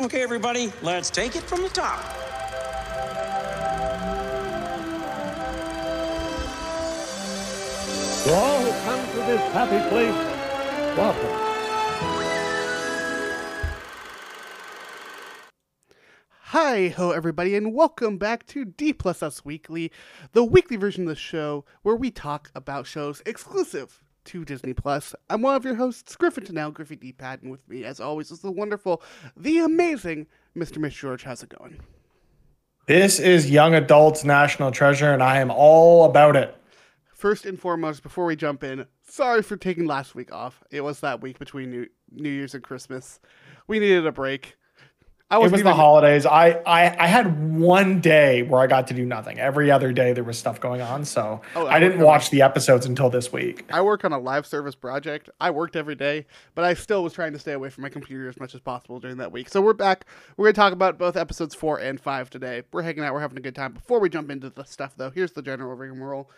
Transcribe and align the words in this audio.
Okay, 0.00 0.22
everybody, 0.22 0.72
let's 0.80 1.10
take 1.10 1.36
it 1.36 1.42
from 1.42 1.60
the 1.60 1.68
top. 1.68 2.00
To 8.24 8.32
all 8.32 8.62
who 8.62 8.70
come 8.84 9.06
to 9.10 9.16
this 9.26 9.52
happy 9.52 9.88
place, 9.90 10.96
welcome. 10.96 11.36
Hi 16.44 16.88
ho 16.88 17.10
everybody 17.10 17.54
and 17.54 17.74
welcome 17.74 18.16
back 18.16 18.46
to 18.46 18.64
D 18.64 18.94
Plus 18.94 19.22
Us 19.22 19.44
Weekly, 19.44 19.92
the 20.32 20.44
weekly 20.44 20.78
version 20.78 21.02
of 21.02 21.08
the 21.10 21.14
show 21.14 21.66
where 21.82 21.94
we 21.94 22.10
talk 22.10 22.50
about 22.54 22.86
shows 22.86 23.20
exclusive 23.26 24.00
to 24.30 24.44
Disney 24.44 24.72
Plus. 24.72 25.12
I'm 25.28 25.42
one 25.42 25.56
of 25.56 25.64
your 25.64 25.74
hosts, 25.74 26.14
Griffin 26.14 26.44
Tennell, 26.44 26.70
Griffey 26.70 26.94
D 26.94 27.10
Patton. 27.10 27.50
With 27.50 27.68
me, 27.68 27.84
as 27.84 27.98
always, 27.98 28.30
is 28.30 28.38
the 28.38 28.50
wonderful, 28.52 29.02
the 29.36 29.58
amazing 29.58 30.28
Mr. 30.56 30.78
Mitch 30.78 30.96
George. 30.96 31.24
How's 31.24 31.42
it 31.42 31.48
going? 31.58 31.80
This 32.86 33.18
is 33.18 33.50
Young 33.50 33.74
Adults 33.74 34.24
National 34.24 34.70
Treasure, 34.70 35.12
and 35.12 35.20
I 35.20 35.38
am 35.38 35.50
all 35.50 36.04
about 36.04 36.36
it. 36.36 36.56
First 37.12 37.44
and 37.44 37.58
foremost, 37.58 38.04
before 38.04 38.24
we 38.24 38.36
jump 38.36 38.62
in, 38.62 38.86
sorry 39.02 39.42
for 39.42 39.56
taking 39.56 39.86
last 39.86 40.14
week 40.14 40.32
off. 40.32 40.62
It 40.70 40.82
was 40.82 41.00
that 41.00 41.20
week 41.20 41.40
between 41.40 41.72
New, 41.72 41.86
New 42.12 42.30
Year's 42.30 42.54
and 42.54 42.62
Christmas. 42.62 43.18
We 43.66 43.80
needed 43.80 44.06
a 44.06 44.12
break. 44.12 44.56
I 45.30 45.36
It 45.36 45.40
wasn't 45.40 45.52
was 45.52 45.62
the 45.62 45.74
holidays. 45.74 46.26
I, 46.26 46.60
I 46.66 47.04
I 47.04 47.06
had 47.06 47.56
one 47.56 48.00
day 48.00 48.42
where 48.42 48.60
I 48.60 48.66
got 48.66 48.88
to 48.88 48.94
do 48.94 49.06
nothing. 49.06 49.38
Every 49.38 49.70
other 49.70 49.92
day 49.92 50.12
there 50.12 50.24
was 50.24 50.36
stuff 50.36 50.60
going 50.60 50.80
on, 50.80 51.04
so 51.04 51.40
Oh, 51.54 51.66
I 51.66 51.76
I 51.76 51.80
didn't 51.80 52.00
watch 52.00 52.30
the 52.30 52.42
episodes 52.42 52.84
until 52.84 53.10
this 53.10 53.32
week. 53.32 53.64
I 53.70 53.80
work 53.80 54.04
on 54.04 54.12
a 54.12 54.18
live 54.18 54.44
service 54.44 54.74
project. 54.74 55.30
I 55.40 55.50
worked 55.50 55.76
every 55.76 55.94
day, 55.94 56.26
but 56.56 56.64
I 56.64 56.74
still 56.74 57.04
was 57.04 57.12
trying 57.12 57.32
to 57.32 57.38
stay 57.38 57.52
away 57.52 57.70
from 57.70 57.82
my 57.82 57.88
computer 57.88 58.28
as 58.28 58.40
much 58.40 58.54
as 58.56 58.60
possible 58.60 58.98
during 58.98 59.18
that 59.18 59.30
week. 59.30 59.48
So 59.48 59.60
we're 59.62 59.72
back. 59.72 60.04
We're 60.36 60.46
going 60.46 60.54
to 60.54 60.60
talk 60.60 60.72
about 60.72 60.98
both 60.98 61.16
episodes 61.16 61.54
four 61.54 61.78
and 61.78 62.00
five 62.00 62.28
today. 62.28 62.62
We're 62.72 62.82
hanging 62.82 63.04
out. 63.04 63.14
We're 63.14 63.20
having 63.20 63.38
a 63.38 63.42
good 63.42 63.54
time. 63.54 63.72
Before 63.74 64.00
we 64.00 64.08
jump 64.08 64.30
into 64.30 64.50
the 64.50 64.64
stuff, 64.64 64.94
though, 64.96 65.10
here's 65.10 65.32
the 65.32 65.42
general 65.42 65.74
rigmarole. 65.76 66.28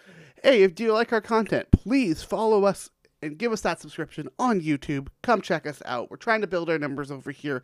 Hey, 0.42 0.64
if 0.64 0.74
do 0.74 0.82
you 0.84 0.92
like 0.92 1.12
our 1.12 1.20
content, 1.22 1.70
please 1.70 2.22
follow 2.22 2.64
us 2.64 2.90
and 3.22 3.38
give 3.38 3.52
us 3.52 3.60
that 3.62 3.80
subscription 3.80 4.28
on 4.38 4.60
YouTube. 4.60 5.08
Come 5.22 5.40
check 5.40 5.66
us 5.66 5.80
out. 5.86 6.10
We're 6.10 6.16
trying 6.16 6.40
to 6.40 6.46
build 6.46 6.68
our 6.68 6.78
numbers 6.78 7.10
over 7.10 7.30
here, 7.30 7.62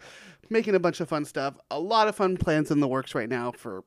making 0.48 0.74
a 0.74 0.80
bunch 0.80 1.00
of 1.00 1.08
fun 1.08 1.24
stuff. 1.24 1.54
A 1.70 1.80
lot 1.80 2.08
of 2.08 2.16
fun 2.16 2.36
plans 2.36 2.70
in 2.70 2.80
the 2.80 2.88
works 2.88 3.14
right 3.14 3.28
now 3.28 3.52
for 3.52 3.84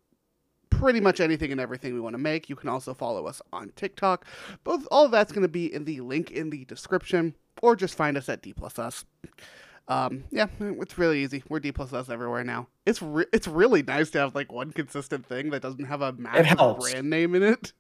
pretty 0.69 0.99
much 0.99 1.19
anything 1.19 1.51
and 1.51 1.61
everything 1.61 1.93
we 1.93 1.99
want 1.99 2.13
to 2.13 2.17
make. 2.17 2.49
You 2.49 2.55
can 2.55 2.69
also 2.69 2.93
follow 2.93 3.27
us 3.27 3.41
on 3.53 3.71
TikTok. 3.75 4.25
Both 4.63 4.87
all 4.91 5.05
of 5.05 5.11
that's 5.11 5.31
going 5.31 5.43
to 5.43 5.47
be 5.47 5.71
in 5.73 5.85
the 5.85 6.01
link 6.01 6.31
in 6.31 6.49
the 6.49 6.65
description, 6.65 7.35
or 7.61 7.75
just 7.75 7.95
find 7.95 8.17
us 8.17 8.29
at 8.29 8.41
D 8.41 8.53
plus 8.53 8.79
us. 8.79 9.05
Um, 9.87 10.23
yeah, 10.31 10.47
it's 10.59 10.97
really 10.97 11.23
easy. 11.23 11.43
We're 11.49 11.59
D 11.59 11.71
plus 11.71 11.93
us 11.93 12.09
everywhere 12.09 12.43
now. 12.43 12.67
It's 12.85 13.01
re- 13.01 13.25
it's 13.33 13.47
really 13.47 13.83
nice 13.83 14.09
to 14.11 14.19
have 14.19 14.35
like 14.35 14.51
one 14.51 14.71
consistent 14.71 15.25
thing 15.25 15.49
that 15.51 15.61
doesn't 15.61 15.85
have 15.85 16.01
a 16.01 16.13
massive 16.13 16.57
brand 16.79 17.09
name 17.09 17.35
in 17.35 17.43
it. 17.43 17.73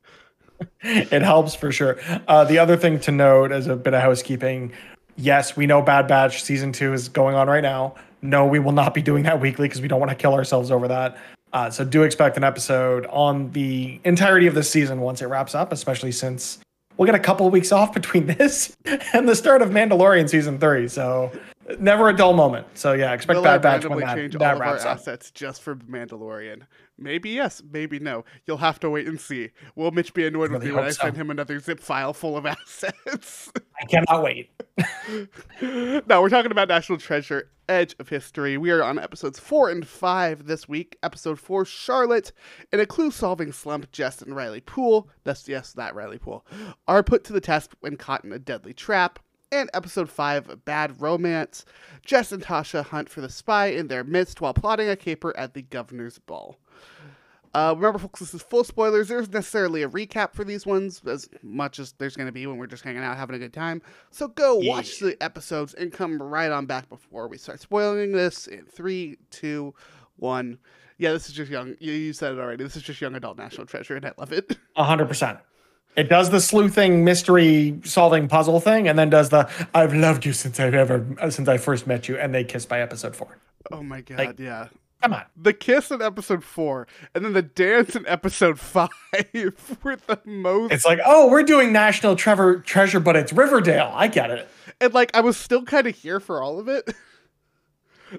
it 0.81 1.21
helps 1.21 1.55
for 1.55 1.71
sure. 1.71 1.99
Uh, 2.27 2.43
the 2.43 2.57
other 2.57 2.77
thing 2.77 2.99
to 3.01 3.11
note 3.11 3.51
as 3.51 3.67
a 3.67 3.75
bit 3.75 3.93
of 3.93 4.01
housekeeping, 4.01 4.71
yes, 5.15 5.55
we 5.55 5.65
know 5.65 5.81
Bad 5.81 6.07
Batch 6.07 6.43
season 6.43 6.71
two 6.71 6.93
is 6.93 7.09
going 7.09 7.35
on 7.35 7.47
right 7.47 7.63
now. 7.63 7.95
No, 8.21 8.45
we 8.45 8.59
will 8.59 8.71
not 8.71 8.93
be 8.93 9.01
doing 9.01 9.23
that 9.23 9.39
weekly 9.39 9.67
because 9.67 9.81
we 9.81 9.87
don't 9.87 9.99
want 9.99 10.11
to 10.11 10.15
kill 10.15 10.33
ourselves 10.33 10.71
over 10.71 10.87
that. 10.87 11.17
Uh, 11.53 11.69
so 11.69 11.83
do 11.83 12.03
expect 12.03 12.37
an 12.37 12.43
episode 12.43 13.05
on 13.07 13.51
the 13.51 13.99
entirety 14.03 14.47
of 14.47 14.55
this 14.55 14.69
season 14.69 15.01
once 15.01 15.21
it 15.21 15.25
wraps 15.25 15.53
up, 15.53 15.71
especially 15.71 16.11
since 16.11 16.59
we'll 16.97 17.05
get 17.05 17.15
a 17.15 17.19
couple 17.19 17.45
of 17.45 17.51
weeks 17.51 17.71
off 17.71 17.93
between 17.93 18.25
this 18.37 18.75
and 19.13 19.27
the 19.27 19.35
start 19.35 19.61
of 19.61 19.69
Mandalorian 19.69 20.29
season 20.29 20.59
three. 20.59 20.87
So 20.87 21.31
never 21.79 22.09
a 22.09 22.15
dull 22.15 22.33
moment. 22.33 22.67
So 22.73 22.93
yeah, 22.93 23.13
expect 23.13 23.37
Will 23.37 23.43
Bad 23.43 23.61
Batch 23.61 23.85
when 23.85 23.99
that, 23.99 24.15
change 24.15 24.35
all 24.35 24.39
that 24.39 24.55
of 24.55 24.61
our 24.61 24.77
up. 24.77 24.85
assets 24.85 25.31
just 25.31 25.61
for 25.61 25.75
Mandalorian? 25.75 26.63
Maybe 26.97 27.31
yes, 27.31 27.61
maybe 27.71 27.99
no. 27.99 28.25
You'll 28.45 28.57
have 28.57 28.79
to 28.81 28.89
wait 28.89 29.07
and 29.07 29.19
see. 29.19 29.49
Will 29.75 29.91
Mitch 29.91 30.13
be 30.13 30.25
annoyed 30.25 30.51
with 30.51 30.63
me 30.63 30.71
when 30.71 30.83
I 30.83 30.91
so. 30.91 31.03
send 31.03 31.17
him 31.17 31.29
another 31.31 31.59
zip 31.59 31.79
file 31.79 32.13
full 32.13 32.37
of 32.37 32.45
assets? 32.47 33.51
I 33.81 33.85
cannot 33.85 34.23
wait. 34.23 34.51
no, 35.61 36.21
we're 36.21 36.29
talking 36.29 36.51
about 36.51 36.67
National 36.67 36.99
Treasure 36.99 37.49
Edge 37.67 37.95
of 37.99 38.09
History. 38.09 38.57
We 38.57 38.69
are 38.71 38.83
on 38.83 38.99
episodes 38.99 39.39
four 39.39 39.69
and 39.69 39.87
five 39.87 40.45
this 40.45 40.67
week. 40.67 40.97
Episode 41.01 41.39
four, 41.39 41.65
Charlotte, 41.65 42.31
in 42.71 42.79
a 42.79 42.85
clue 42.85 43.11
solving 43.11 43.51
slump, 43.51 43.91
Jess 43.91 44.21
and 44.21 44.35
Riley 44.35 44.61
Poole, 44.61 45.09
that's 45.23 45.47
yes, 45.47 45.73
that 45.73 45.95
Riley 45.95 46.19
Poole, 46.19 46.45
are 46.87 47.01
put 47.01 47.23
to 47.25 47.33
the 47.33 47.41
test 47.41 47.73
when 47.79 47.97
caught 47.97 48.23
in 48.23 48.31
a 48.31 48.39
deadly 48.39 48.73
trap. 48.73 49.19
And 49.51 49.69
episode 49.73 50.09
five, 50.09 50.63
Bad 50.63 51.01
Romance, 51.01 51.65
Jess 52.05 52.31
and 52.31 52.41
Tasha 52.41 52.85
hunt 52.85 53.09
for 53.09 53.19
the 53.19 53.29
spy 53.29 53.67
in 53.67 53.89
their 53.89 54.03
midst 54.03 54.39
while 54.39 54.53
plotting 54.53 54.87
a 54.87 54.95
caper 54.95 55.35
at 55.35 55.53
the 55.53 55.61
governor's 55.61 56.19
ball. 56.19 56.57
Uh, 57.53 57.73
remember, 57.75 57.99
folks, 57.99 58.21
this 58.21 58.33
is 58.33 58.41
full 58.41 58.63
spoilers. 58.63 59.09
There's 59.09 59.29
necessarily 59.29 59.83
a 59.83 59.89
recap 59.89 60.33
for 60.33 60.45
these 60.45 60.65
ones, 60.65 61.01
as 61.05 61.27
much 61.43 61.79
as 61.79 61.91
there's 61.97 62.15
going 62.15 62.27
to 62.27 62.31
be 62.31 62.47
when 62.47 62.57
we're 62.57 62.67
just 62.67 62.83
hanging 62.83 63.03
out 63.03 63.17
having 63.17 63.35
a 63.35 63.39
good 63.39 63.51
time. 63.51 63.81
So 64.09 64.29
go 64.29 64.55
watch 64.55 64.99
the 64.99 65.21
episodes 65.21 65.73
and 65.73 65.91
come 65.91 66.21
right 66.21 66.49
on 66.49 66.65
back 66.65 66.87
before 66.87 67.27
we 67.27 67.37
start 67.37 67.59
spoiling 67.59 68.13
this 68.13 68.47
in 68.47 68.63
three, 68.63 69.17
two, 69.31 69.73
one. 70.15 70.59
Yeah, 70.97 71.11
this 71.11 71.27
is 71.27 71.33
just 71.33 71.51
young. 71.51 71.75
You, 71.79 71.91
you 71.91 72.13
said 72.13 72.31
it 72.31 72.39
already. 72.39 72.63
This 72.63 72.77
is 72.77 72.83
just 72.83 73.01
young 73.01 73.15
adult 73.15 73.37
national 73.37 73.65
treasure, 73.65 73.97
and 73.97 74.05
I 74.05 74.13
love 74.17 74.31
it. 74.31 74.57
A 74.77 74.85
hundred 74.85 75.09
percent. 75.09 75.39
It 75.95 76.09
does 76.09 76.29
the 76.29 76.39
sleuthing, 76.39 77.03
mystery 77.03 77.79
solving 77.83 78.27
puzzle 78.27 78.59
thing, 78.61 78.87
and 78.87 78.97
then 78.97 79.09
does 79.09 79.29
the 79.29 79.49
"I've 79.73 79.93
loved 79.93 80.25
you 80.25 80.33
since 80.33 80.59
I've 80.59 80.73
ever 80.73 81.05
uh, 81.19 81.29
since 81.29 81.47
I 81.49 81.57
first 81.57 81.85
met 81.87 82.07
you," 82.07 82.17
and 82.17 82.33
they 82.33 82.43
kiss 82.43 82.65
by 82.65 82.79
episode 82.81 83.15
four. 83.15 83.37
Oh 83.71 83.83
my 83.83 84.01
god, 84.01 84.17
Like- 84.17 84.39
yeah. 84.39 84.67
Come 85.01 85.13
on, 85.13 85.23
The 85.35 85.51
kiss 85.51 85.89
in 85.89 85.99
episode 85.99 86.43
four, 86.43 86.87
and 87.15 87.25
then 87.25 87.33
the 87.33 87.41
dance 87.41 87.95
in 87.95 88.05
episode 88.05 88.59
five 88.71 88.89
were 89.81 89.95
the 89.95 90.19
most. 90.25 90.71
it's 90.71 90.85
like, 90.85 90.99
oh, 91.03 91.27
we're 91.27 91.41
doing 91.41 91.73
National 91.73 92.15
Trevor 92.15 92.59
Treasure, 92.59 92.99
but 92.99 93.15
it's 93.15 93.33
Riverdale. 93.33 93.91
I 93.95 94.07
get 94.09 94.29
it. 94.29 94.47
and 94.79 94.93
like, 94.93 95.09
I 95.15 95.21
was 95.21 95.37
still 95.37 95.63
kind 95.63 95.87
of 95.87 95.95
here 95.95 96.19
for 96.19 96.43
all 96.43 96.59
of 96.59 96.67
it. 96.67 96.93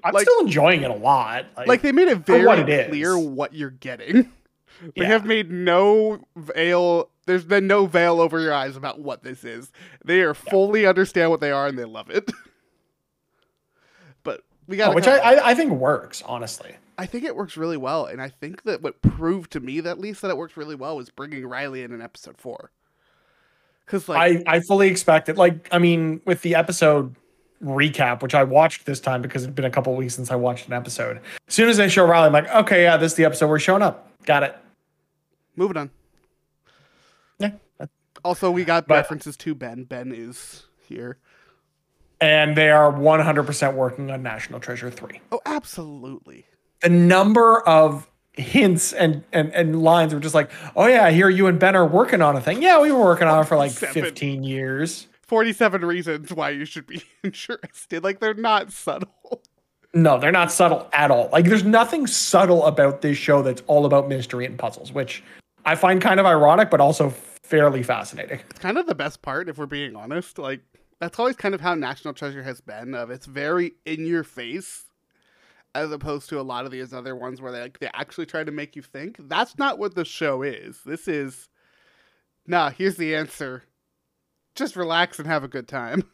I'm 0.03 0.13
Like- 0.13 0.23
still 0.27 0.41
enjoying 0.41 0.81
it 0.81 0.91
a 0.91 0.95
lot. 0.95 1.45
like 1.67 1.81
they 1.83 1.93
made 1.93 2.09
it 2.09 2.17
very 2.17 2.45
what 2.45 2.59
it 2.59 2.67
is. 2.67 2.89
clear 2.89 3.17
what 3.17 3.53
you're 3.53 3.69
getting. 3.69 4.29
They 4.81 5.03
Yeah. 5.03 5.07
have 5.07 5.25
made 5.25 5.49
no 5.51 6.19
veil. 6.35 7.09
There's 7.25 7.45
been 7.45 7.67
no 7.67 7.85
veil 7.85 8.19
over 8.19 8.39
your 8.39 8.53
eyes 8.53 8.75
about 8.75 8.99
what 8.99 9.23
this 9.23 9.43
is. 9.43 9.71
They 10.03 10.21
are 10.21 10.33
fully 10.33 10.85
understand 10.85 11.29
what 11.31 11.39
they 11.41 11.51
are 11.51 11.67
and 11.67 11.77
they 11.77 11.85
love 11.85 12.09
it. 12.09 12.31
but 14.23 14.41
we 14.67 14.77
got 14.77 14.91
Oh, 14.91 14.95
which 14.95 15.07
I, 15.07 15.17
I 15.17 15.51
I 15.51 15.55
think 15.55 15.71
works 15.73 16.21
honestly. 16.25 16.75
I 16.97 17.05
think 17.05 17.23
it 17.23 17.35
works 17.35 17.57
really 17.57 17.77
well, 17.77 18.05
and 18.05 18.21
I 18.21 18.29
think 18.29 18.63
that 18.63 18.81
what 18.83 19.01
proved 19.01 19.51
to 19.53 19.59
me 19.59 19.79
that 19.79 19.89
at 19.89 19.99
least 19.99 20.21
that 20.21 20.29
it 20.29 20.37
works 20.37 20.55
really 20.55 20.75
well 20.75 20.95
was 20.95 21.09
bringing 21.09 21.45
Riley 21.45 21.81
in 21.83 21.91
in 21.91 22.01
episode 22.01 22.37
four. 22.37 22.71
Because 23.85 24.07
like 24.07 24.45
I 24.47 24.55
I 24.57 24.59
fully 24.59 24.89
expected. 24.89 25.37
Like, 25.37 25.67
I 25.71 25.79
mean, 25.79 26.21
with 26.25 26.41
the 26.41 26.55
episode 26.55 27.15
recap, 27.63 28.21
which 28.21 28.35
I 28.35 28.43
watched 28.43 28.85
this 28.85 28.99
time 28.99 29.21
because 29.21 29.43
it'd 29.43 29.55
been 29.55 29.65
a 29.65 29.69
couple 29.71 29.95
weeks 29.95 30.15
since 30.15 30.29
I 30.31 30.35
watched 30.35 30.67
an 30.67 30.73
episode. 30.73 31.19
As 31.47 31.53
soon 31.53 31.69
as 31.69 31.77
they 31.77 31.89
show 31.89 32.05
Riley, 32.05 32.27
I'm 32.27 32.33
like, 32.33 32.49
okay, 32.53 32.83
yeah, 32.83 32.97
this 32.97 33.13
is 33.13 33.15
the 33.15 33.25
episode 33.25 33.47
we're 33.49 33.59
showing 33.59 33.81
up. 33.81 34.09
Got 34.25 34.43
it. 34.43 34.55
moving 35.55 35.77
on. 35.77 35.89
Also, 38.23 38.51
we 38.51 38.63
got 38.63 38.87
But- 38.87 38.95
references 38.95 39.37
to 39.37 39.55
Ben. 39.55 39.83
Ben 39.83 40.11
is 40.15 40.63
here. 40.87 41.17
And 42.21 42.55
they 42.55 42.69
are 42.69 42.89
100% 42.91 43.73
working 43.75 44.09
on 44.09 44.23
National 44.23 44.59
Treasure 44.59 44.89
3. 44.89 45.19
Oh, 45.31 45.41
absolutely. 45.45 46.45
The 46.81 46.89
number 46.89 47.59
of 47.67 48.09
hints 48.33 48.93
and, 48.93 49.23
and, 49.33 49.53
and 49.53 49.81
lines 49.83 50.13
were 50.13 50.19
just 50.21 50.33
like, 50.35 50.49
oh, 50.75 50.87
yeah, 50.87 51.03
I 51.05 51.11
hear 51.11 51.29
you 51.29 51.47
and 51.47 51.59
Ben 51.59 51.75
are 51.75 51.85
working 51.85 52.21
on 52.21 52.35
a 52.37 52.41
thing. 52.41 52.61
Yeah, 52.61 52.79
we 52.79 52.91
were 52.91 52.99
working 53.03 53.27
on 53.27 53.41
it 53.41 53.47
for 53.47 53.57
like 53.57 53.71
15 53.71 54.43
years. 54.43 55.07
47 55.23 55.83
reasons 55.83 56.31
why 56.31 56.51
you 56.51 56.63
should 56.65 56.87
be 56.87 57.03
interested. 57.23 58.03
Like, 58.03 58.19
they're 58.19 58.33
not 58.33 58.71
subtle. 58.71 59.41
No, 59.93 60.17
they're 60.17 60.31
not 60.31 60.51
subtle 60.51 60.87
at 60.93 61.11
all. 61.11 61.29
Like, 61.31 61.45
there's 61.45 61.63
nothing 61.63 62.07
subtle 62.07 62.65
about 62.65 63.01
this 63.01 63.17
show 63.17 63.41
that's 63.41 63.61
all 63.67 63.85
about 63.85 64.07
mystery 64.07 64.45
and 64.45 64.57
puzzles, 64.57 64.91
which 64.93 65.23
I 65.65 65.75
find 65.75 66.01
kind 66.01 66.19
of 66.19 66.25
ironic, 66.25 66.69
but 66.71 66.79
also 66.79 67.09
fairly 67.43 67.83
fascinating. 67.83 68.39
It's 68.49 68.59
kind 68.59 68.77
of 68.77 68.87
the 68.87 68.95
best 68.95 69.21
part, 69.21 69.49
if 69.49 69.57
we're 69.57 69.65
being 69.65 69.95
honest. 69.95 70.39
Like, 70.39 70.61
that's 70.99 71.19
always 71.19 71.35
kind 71.35 71.53
of 71.53 71.61
how 71.61 71.75
National 71.75 72.13
Treasure 72.13 72.43
has 72.43 72.61
been. 72.61 72.95
Of 72.95 73.11
it's 73.11 73.25
very 73.25 73.73
in 73.85 74.05
your 74.05 74.23
face, 74.23 74.85
as 75.75 75.91
opposed 75.91 76.29
to 76.29 76.39
a 76.39 76.41
lot 76.41 76.65
of 76.65 76.71
these 76.71 76.93
other 76.93 77.15
ones 77.15 77.41
where 77.41 77.51
they 77.51 77.61
like 77.61 77.79
they 77.79 77.89
actually 77.93 78.25
try 78.25 78.43
to 78.43 78.51
make 78.51 78.75
you 78.75 78.81
think. 78.81 79.17
That's 79.19 79.57
not 79.57 79.77
what 79.77 79.95
the 79.95 80.05
show 80.05 80.41
is. 80.41 80.79
This 80.85 81.07
is, 81.07 81.49
nah. 82.47 82.69
Here's 82.69 82.97
the 82.97 83.15
answer. 83.15 83.63
Just 84.55 84.75
relax 84.75 85.19
and 85.19 85.27
have 85.27 85.43
a 85.43 85.47
good 85.47 85.67
time. 85.67 86.03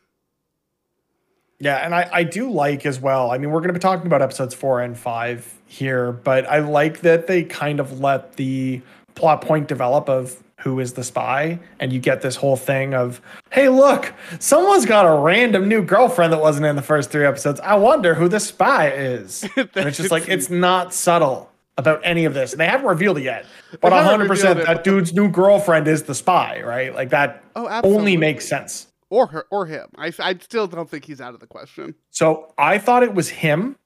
Yeah, 1.62 1.76
and 1.86 1.94
I, 1.94 2.10
I 2.14 2.24
do 2.24 2.50
like 2.50 2.86
as 2.86 3.02
well. 3.02 3.32
I 3.32 3.38
mean, 3.38 3.52
we're 3.52 3.60
going 3.60 3.68
to 3.68 3.74
be 3.74 3.80
talking 3.80 4.08
about 4.08 4.22
episodes 4.22 4.56
four 4.56 4.80
and 4.80 4.98
five 4.98 5.60
here, 5.66 6.14
but 6.14 6.48
I 6.50 6.60
like 6.60 7.02
that 7.02 7.28
they 7.28 7.44
kind 7.44 7.82
of 7.82 8.00
let 8.00 8.38
the 8.38 8.82
plot 9.16 9.42
point 9.42 9.68
develop 9.68 10.08
of 10.08 10.42
who 10.60 10.80
is 10.80 10.94
the 10.94 11.04
spy, 11.04 11.60
and 11.80 11.92
you 11.94 12.00
get 12.00 12.22
this 12.22 12.36
whole 12.36 12.58
thing 12.58 12.94
of, 12.94 13.22
hey, 13.50 13.70
look, 13.70 14.14
someone's 14.40 14.86
got 14.86 15.06
a 15.06 15.22
random 15.22 15.68
new 15.68 15.82
girlfriend 15.82 16.34
that 16.34 16.42
wasn't 16.42 16.66
in 16.66 16.76
the 16.76 16.82
first 16.82 17.10
three 17.12 17.26
episodes. 17.26 17.60
I 17.62 17.76
wonder 17.76 18.14
who 18.14 18.28
the 18.28 18.40
spy 18.40 18.90
is. 18.92 19.44
and 19.56 19.70
it's 19.76 19.98
just 19.98 20.12
like 20.12 20.28
it's 20.28 20.50
not 20.50 20.94
subtle 20.94 21.50
about 21.78 22.02
any 22.04 22.26
of 22.26 22.34
this. 22.34 22.52
And 22.52 22.60
they 22.60 22.66
haven't 22.68 22.88
revealed 22.88 23.18
it 23.20 23.24
yet. 23.24 23.46
But 23.80 23.94
100% 23.94 24.58
it, 24.58 24.66
that 24.66 24.84
dude's 24.84 25.14
new 25.14 25.30
girlfriend 25.30 25.88
is 25.88 26.04
the 26.04 26.14
spy, 26.16 26.62
right? 26.62 26.94
Like 26.94 27.10
that 27.12 27.42
Oh, 27.56 27.68
only 27.84 28.18
makes 28.18 28.46
sense. 28.48 28.88
or 29.10 29.28
her 29.28 29.46
or 29.50 29.66
him. 29.66 29.88
I 29.98 30.12
I 30.20 30.36
still 30.42 30.68
don't 30.68 30.90
think 30.90 31.06
he's 31.06 31.22
out 31.22 31.34
of 31.34 31.40
the 31.40 31.48
question. 31.48 31.96
So 32.10 32.54
I 32.58 32.80
thought 32.80 33.04
it 33.04 33.14
was 33.14 33.30
him 33.30 33.78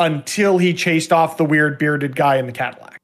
until 0.00 0.58
he 0.58 0.74
chased 0.74 1.12
off 1.12 1.36
the 1.36 1.44
weird 1.44 1.78
bearded 1.78 2.16
guy 2.16 2.36
in 2.38 2.46
the 2.46 2.52
Cadillac. 2.52 2.98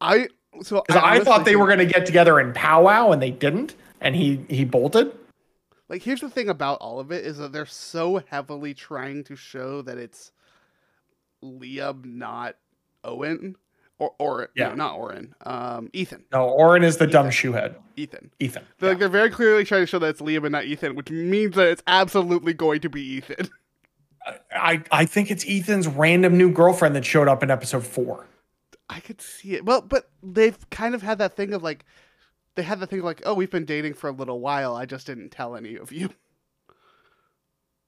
I 0.00 0.28
so 0.62 0.82
Because 0.86 1.02
I, 1.02 1.20
thought 1.20 1.44
they 1.44 1.56
were 1.56 1.66
going 1.66 1.78
to 1.78 1.86
get 1.86 2.06
together 2.06 2.38
in 2.40 2.52
powwow 2.52 3.10
and 3.12 3.20
they 3.22 3.30
didn't. 3.30 3.74
And 4.00 4.16
he 4.16 4.44
he 4.48 4.64
bolted. 4.64 5.12
like 5.88 6.02
here's 6.02 6.20
the 6.20 6.30
thing 6.30 6.48
about 6.48 6.78
all 6.80 6.98
of 7.00 7.10
it 7.12 7.24
is 7.26 7.36
that 7.38 7.52
they're 7.52 7.66
so 7.66 8.22
heavily 8.28 8.72
trying 8.74 9.24
to 9.24 9.36
show 9.36 9.82
that 9.82 9.98
it's 9.98 10.32
Liam, 11.44 12.04
not 12.04 12.56
Owen, 13.04 13.56
or 13.98 14.12
or 14.18 14.48
Yeah. 14.54 14.68
no, 14.70 14.74
not 14.74 14.96
Oren, 14.98 15.34
um, 15.44 15.90
Ethan, 15.92 16.24
No, 16.32 16.48
Oren 16.48 16.82
is 16.84 16.96
the 16.98 17.06
dumb 17.06 17.26
shoehead. 17.28 17.74
Ethan. 17.96 18.30
Ethan. 18.40 18.62
They're, 18.78 18.90
like, 18.90 18.98
they're 18.98 19.08
very 19.08 19.30
clearly 19.30 19.64
trying 19.64 19.82
to 19.82 19.86
show 19.86 19.98
that 19.98 20.08
it's 20.08 20.20
Liam 20.22 20.44
and 20.44 20.52
not 20.52 20.64
Ethan, 20.64 20.94
which 20.94 21.10
means 21.10 21.54
that 21.56 21.68
it's 21.68 21.82
absolutely 21.86 22.54
going 22.54 22.80
to 22.80 22.88
be 22.88 23.02
Ethan. 23.02 23.48
I, 24.54 24.82
I 24.92 25.04
think 25.06 25.30
it's 25.30 25.44
Ethan's 25.48 25.88
random 25.88 26.36
new 26.36 26.52
girlfriend 26.52 26.94
that 26.96 27.04
showed 27.04 27.26
up 27.28 27.42
in 27.42 27.50
episode 27.50 27.84
four. 27.86 28.26
Could 29.10 29.20
see 29.20 29.54
it. 29.54 29.64
Well, 29.64 29.80
but 29.80 30.08
they've 30.22 30.56
kind 30.70 30.94
of 30.94 31.02
had 31.02 31.18
that 31.18 31.34
thing 31.34 31.52
of 31.52 31.64
like, 31.64 31.84
they 32.54 32.62
had 32.62 32.78
the 32.78 32.86
thing 32.86 33.00
of 33.00 33.04
like, 33.04 33.22
oh, 33.26 33.34
we've 33.34 33.50
been 33.50 33.64
dating 33.64 33.94
for 33.94 34.08
a 34.08 34.12
little 34.12 34.38
while. 34.38 34.76
I 34.76 34.86
just 34.86 35.04
didn't 35.04 35.30
tell 35.30 35.56
any 35.56 35.74
of 35.76 35.90
you. 35.92 36.10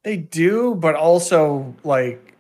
They 0.04 0.16
do, 0.16 0.74
but 0.74 0.96
also 0.96 1.76
like 1.84 2.34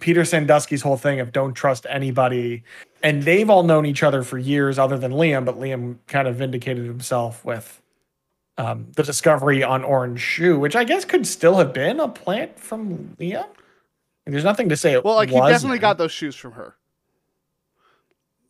Peter 0.00 0.24
Sandusky's 0.24 0.80
whole 0.80 0.96
thing 0.96 1.20
of 1.20 1.32
don't 1.32 1.52
trust 1.52 1.84
anybody. 1.86 2.64
And 3.02 3.24
they've 3.24 3.50
all 3.50 3.62
known 3.62 3.84
each 3.84 4.02
other 4.02 4.22
for 4.22 4.38
years, 4.38 4.78
other 4.78 4.96
than 4.96 5.12
Liam, 5.12 5.44
but 5.44 5.60
Liam 5.60 5.98
kind 6.06 6.26
of 6.26 6.36
vindicated 6.36 6.86
himself 6.86 7.44
with 7.44 7.82
um, 8.56 8.86
the 8.96 9.02
discovery 9.02 9.62
on 9.62 9.84
Orange 9.84 10.18
Shoe, 10.22 10.58
which 10.58 10.76
I 10.76 10.84
guess 10.84 11.04
could 11.04 11.26
still 11.26 11.56
have 11.56 11.74
been 11.74 12.00
a 12.00 12.08
plant 12.08 12.58
from 12.58 13.14
Liam. 13.20 13.44
And 14.24 14.34
there's 14.34 14.44
nothing 14.44 14.70
to 14.70 14.78
say 14.78 14.94
it 14.94 15.04
Well, 15.04 15.16
like 15.16 15.28
he 15.28 15.34
wasn't. 15.34 15.56
definitely 15.56 15.78
got 15.80 15.98
those 15.98 16.12
shoes 16.12 16.34
from 16.34 16.52
her. 16.52 16.74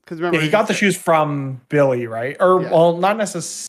Because 0.04 0.18
Yeah, 0.18 0.26
remember, 0.26 0.44
he 0.44 0.50
got 0.50 0.68
the 0.68 0.74
shoes 0.74 0.96
from 0.96 1.60
Billy, 1.68 2.06
right? 2.06 2.36
Or 2.40 2.62
Yeah. 2.62 2.70
well, 2.70 2.96
not 2.98 3.16
necessarily. 3.16 3.68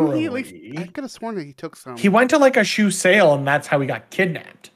Didn't 0.00 0.16
he 0.16 0.26
at 0.26 0.32
least? 0.32 0.54
I 0.76 0.84
could 0.86 1.04
have 1.04 1.10
sworn 1.10 1.34
that 1.36 1.44
he 1.46 1.52
took 1.52 1.76
some. 1.76 1.96
He 1.96 2.08
went 2.08 2.30
to 2.30 2.38
like 2.38 2.56
a 2.56 2.64
shoe 2.64 2.90
sale, 2.90 3.34
and 3.34 3.46
that's 3.46 3.66
how 3.68 3.80
he 3.80 3.86
got 3.86 4.10
kidnapped. 4.10 4.70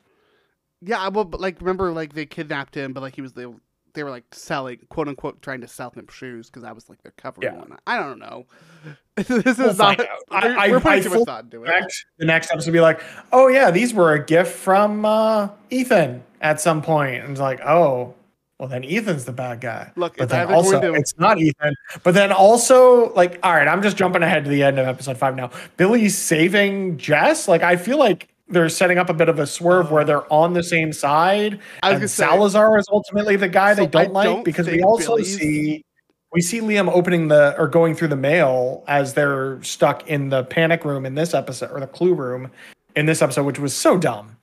Yeah, 0.80 1.08
well, 1.08 1.24
but 1.24 1.40
like 1.40 1.60
remember, 1.60 1.92
like 1.92 2.12
they 2.14 2.26
kidnapped 2.26 2.74
him, 2.76 2.92
but 2.92 3.00
like 3.02 3.14
he 3.16 3.22
was 3.22 3.32
they, 3.32 3.46
they 3.94 4.04
were 4.04 4.10
like 4.10 4.24
selling, 4.32 4.78
quote 4.90 5.08
unquote, 5.08 5.42
trying 5.42 5.60
to 5.62 5.68
sell 5.68 5.90
him 5.90 6.06
shoes 6.08 6.48
because 6.48 6.62
that 6.62 6.74
was 6.74 6.88
like 6.88 7.02
their 7.02 7.12
cover. 7.16 7.40
Yeah. 7.42 7.54
whatnot. 7.54 7.80
I 7.86 7.98
don't 7.98 8.18
know. 8.18 8.46
this 9.16 9.30
is 9.30 9.58
We'll 9.58 9.74
not. 9.74 10.00
I- 10.30 10.48
we're, 10.48 10.58
I- 10.58 10.68
we're 10.70 10.80
putting 10.80 11.00
I 11.00 11.02
too 11.02 11.10
much 11.10 11.24
thought 11.24 11.44
into 11.44 11.64
it. 11.64 11.68
Next, 11.68 12.04
the 12.18 12.26
next 12.26 12.50
episode 12.52 12.68
will 12.70 12.74
be 12.74 12.80
like, 12.80 13.02
oh 13.32 13.48
yeah, 13.48 13.70
these 13.70 13.92
were 13.94 14.12
a 14.12 14.24
gift 14.24 14.52
from 14.54 15.04
uh, 15.04 15.48
Ethan 15.70 16.22
at 16.42 16.60
some 16.60 16.82
point, 16.82 17.22
and 17.22 17.32
it's 17.32 17.40
like, 17.40 17.60
oh, 17.62 18.14
well 18.58 18.68
then 18.68 18.84
Ethan's 18.84 19.24
the 19.24 19.32
bad 19.32 19.60
guy. 19.60 19.92
Look, 19.96 20.16
but 20.16 20.28
then 20.28 20.52
also 20.52 20.94
it's 20.94 21.16
not 21.18 21.38
Ethan. 21.38 21.74
But 22.02 22.14
then 22.14 22.32
also 22.32 23.12
like, 23.14 23.38
all 23.42 23.52
right, 23.54 23.68
I'm 23.68 23.82
just 23.82 23.96
jumping 23.96 24.22
ahead 24.22 24.44
to 24.44 24.50
the 24.50 24.62
end 24.62 24.78
of 24.78 24.86
episode 24.86 25.16
five 25.18 25.36
now. 25.36 25.50
Billy's 25.76 26.16
saving 26.16 26.98
Jess. 26.98 27.48
Like 27.48 27.62
I 27.62 27.76
feel 27.76 27.98
like 27.98 28.28
they're 28.48 28.68
setting 28.68 28.96
up 28.96 29.08
a 29.10 29.14
bit 29.14 29.28
of 29.28 29.38
a 29.38 29.46
swerve 29.46 29.90
where 29.90 30.04
they're 30.04 30.32
on 30.32 30.52
the 30.54 30.62
same 30.62 30.92
side. 30.92 31.58
I 31.82 31.92
was 31.92 32.00
and 32.02 32.10
say- 32.10 32.24
Salazar 32.24 32.78
is 32.78 32.86
ultimately 32.90 33.36
the 33.36 33.48
guy 33.48 33.74
So 33.74 33.82
they 33.82 33.86
don't 33.88 34.06
I 34.06 34.10
like 34.10 34.24
don't 34.24 34.44
because 34.44 34.68
we 34.68 34.82
also 34.82 35.16
Billy's- 35.16 35.36
see 35.36 35.84
we 36.32 36.40
see 36.42 36.60
Liam 36.60 36.88
opening 36.90 37.28
the 37.28 37.54
or 37.58 37.66
going 37.68 37.94
through 37.94 38.08
the 38.08 38.16
mail 38.16 38.84
as 38.88 39.14
they're 39.14 39.62
stuck 39.62 40.06
in 40.08 40.28
the 40.28 40.44
panic 40.44 40.84
room 40.84 41.06
in 41.06 41.14
this 41.14 41.34
episode 41.34 41.70
or 41.70 41.80
the 41.80 41.86
clue 41.86 42.14
room 42.14 42.50
in 42.94 43.06
this 43.06 43.22
episode, 43.22 43.44
which 43.44 43.58
was 43.58 43.74
so 43.74 43.96
dumb. 43.96 44.35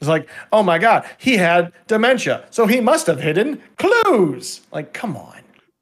It's 0.00 0.08
like, 0.08 0.28
oh 0.52 0.62
my 0.62 0.78
god, 0.78 1.08
he 1.18 1.36
had 1.36 1.72
dementia, 1.86 2.44
so 2.50 2.66
he 2.66 2.80
must 2.80 3.06
have 3.06 3.20
hidden 3.20 3.60
clues. 3.76 4.60
Like, 4.72 4.92
come 4.92 5.16
on. 5.16 5.34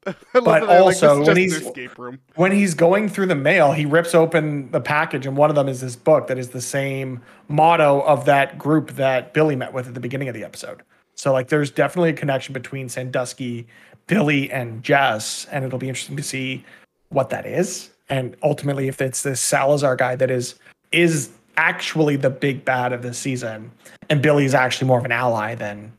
But 0.31 0.43
they're, 0.43 0.63
like, 0.63 0.63
also, 0.63 1.23
when 1.25 1.35
he's- 1.35 1.53
escape 1.53 1.97
room. 1.97 2.19
When 2.35 2.53
he's 2.53 2.73
going 2.73 3.09
through 3.09 3.25
the 3.25 3.35
mail, 3.35 3.73
he 3.73 3.85
rips 3.85 4.15
open 4.15 4.71
the 4.71 4.79
package, 4.79 5.25
and 5.25 5.35
one 5.35 5.49
of 5.49 5.55
them 5.57 5.67
is 5.67 5.81
this 5.81 5.97
book 5.97 6.27
that 6.27 6.37
is 6.37 6.49
the 6.49 6.61
same 6.61 7.21
motto 7.49 8.01
of 8.01 8.23
that 8.25 8.57
group 8.57 8.91
that 8.91 9.33
Billy 9.33 9.55
met 9.57 9.73
with 9.73 9.87
at 9.87 9.93
the 9.93 9.99
beginning 9.99 10.29
of 10.29 10.33
the 10.33 10.45
episode. 10.45 10.81
So, 11.15 11.33
like, 11.33 11.49
there's 11.49 11.71
definitely 11.71 12.11
a 12.11 12.13
connection 12.13 12.53
between 12.53 12.87
Sandusky, 12.87 13.67
Billy, 14.07 14.49
and 14.49 14.81
Jess, 14.81 15.45
and 15.51 15.65
it'll 15.65 15.79
be 15.79 15.89
interesting 15.89 16.15
to 16.15 16.23
see 16.23 16.63
what 17.09 17.29
that 17.31 17.45
is, 17.45 17.89
and 18.09 18.35
ultimately 18.43 18.87
if 18.87 19.01
it's 19.01 19.23
this 19.23 19.41
Salazar 19.41 19.95
guy 19.97 20.15
that 20.15 20.31
is 20.31 20.55
is 20.93 21.29
actually 21.57 22.15
the 22.15 22.29
big 22.29 22.63
bad 22.63 22.93
of 22.93 23.01
this 23.01 23.17
season, 23.17 23.71
and 24.09 24.21
Billy's 24.21 24.53
actually 24.53 24.87
more 24.87 24.99
of 24.99 25.05
an 25.05 25.11
ally 25.11 25.55
than 25.55 25.91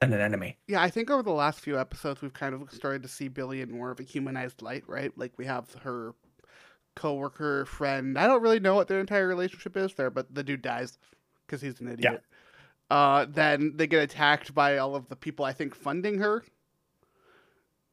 than 0.00 0.12
an 0.12 0.20
enemy. 0.20 0.56
Yeah, 0.66 0.82
I 0.82 0.90
think 0.90 1.10
over 1.10 1.22
the 1.22 1.30
last 1.30 1.60
few 1.60 1.78
episodes, 1.78 2.20
we've 2.22 2.32
kind 2.32 2.54
of 2.54 2.68
started 2.72 3.02
to 3.02 3.08
see 3.08 3.28
Billy 3.28 3.60
in 3.60 3.70
more 3.70 3.92
of 3.92 4.00
a 4.00 4.02
humanized 4.02 4.60
light, 4.60 4.82
right? 4.88 5.16
Like 5.16 5.32
we 5.38 5.44
have 5.46 5.72
her 5.82 6.14
coworker 6.96 7.64
friend. 7.66 8.18
I 8.18 8.26
don't 8.26 8.42
really 8.42 8.58
know 8.60 8.74
what 8.74 8.88
their 8.88 8.98
entire 9.00 9.28
relationship 9.28 9.76
is 9.76 9.94
there, 9.94 10.10
but 10.10 10.34
the 10.34 10.42
dude 10.42 10.62
dies 10.62 10.98
because 11.46 11.60
he's 11.62 11.80
an 11.80 11.88
idiot. 11.88 12.22
Uh, 12.90 13.26
then 13.28 13.72
they 13.76 13.86
get 13.86 14.02
attacked 14.02 14.54
by 14.54 14.78
all 14.78 14.94
of 14.94 15.08
the 15.08 15.16
people 15.16 15.44
I 15.44 15.52
think 15.52 15.74
funding 15.74 16.18
her. 16.18 16.42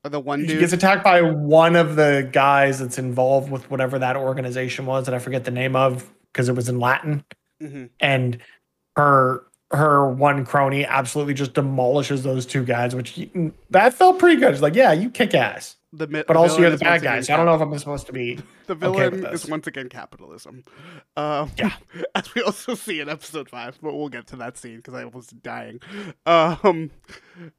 Or 0.04 0.10
the 0.10 0.20
one 0.20 0.42
He 0.42 0.48
dude. 0.48 0.60
gets 0.60 0.74
attacked 0.74 1.04
by 1.04 1.22
one 1.22 1.76
of 1.76 1.96
the 1.96 2.28
guys 2.32 2.80
that's 2.80 2.98
involved 2.98 3.52
with 3.52 3.70
whatever 3.70 4.00
that 4.00 4.16
organization 4.16 4.86
was 4.86 5.06
that 5.06 5.14
I 5.14 5.20
forget 5.20 5.44
the 5.46 5.52
name 5.52 5.76
of 5.76 6.10
because 6.34 6.50
it 6.50 6.56
was 6.56 6.70
in 6.70 6.80
Latin. 6.80 7.24
Mhm. 7.62 7.90
And 8.00 8.38
her 8.96 9.46
her 9.72 10.10
one 10.10 10.44
crony 10.46 10.84
absolutely 10.84 11.36
just 11.36 11.54
demolishes 11.54 12.24
those 12.24 12.44
two 12.48 12.64
guys, 12.66 12.96
which 12.96 13.16
y- 13.36 13.52
that 13.70 13.94
felt 13.94 14.18
pretty 14.18 14.36
good. 14.42 14.52
It's 14.52 14.64
like, 14.64 14.74
yeah, 14.74 14.94
you 14.94 15.12
kick 15.12 15.36
ass, 15.36 15.76
The 15.94 16.08
mi- 16.08 16.24
but 16.28 16.36
also 16.36 16.60
you're 16.60 16.72
the 16.72 16.78
bad 16.80 16.94
once 16.94 17.04
guy. 17.04 17.22
So 17.22 17.36
I 17.36 17.38
don't 17.38 17.46
know 17.46 17.54
if 17.54 17.62
I'm 17.62 17.78
supposed 17.78 18.08
to 18.08 18.14
be. 18.14 18.40
The 18.66 18.74
okay 18.74 19.10
villain 19.10 19.22
this. 19.22 19.44
is 19.44 19.50
once 19.50 19.68
again 19.68 19.88
capitalism. 19.90 20.64
Um, 21.18 21.52
Yeah. 21.56 21.74
as 22.16 22.34
we 22.34 22.42
also 22.42 22.74
see 22.74 23.00
in 23.00 23.10
episode 23.10 23.48
five, 23.50 23.78
but 23.82 23.94
we'll 23.96 24.10
get 24.10 24.26
to 24.28 24.36
that 24.38 24.58
scene 24.58 24.78
because 24.78 24.96
I 24.96 25.06
was 25.06 25.28
dying. 25.28 25.82
Um, 26.26 26.90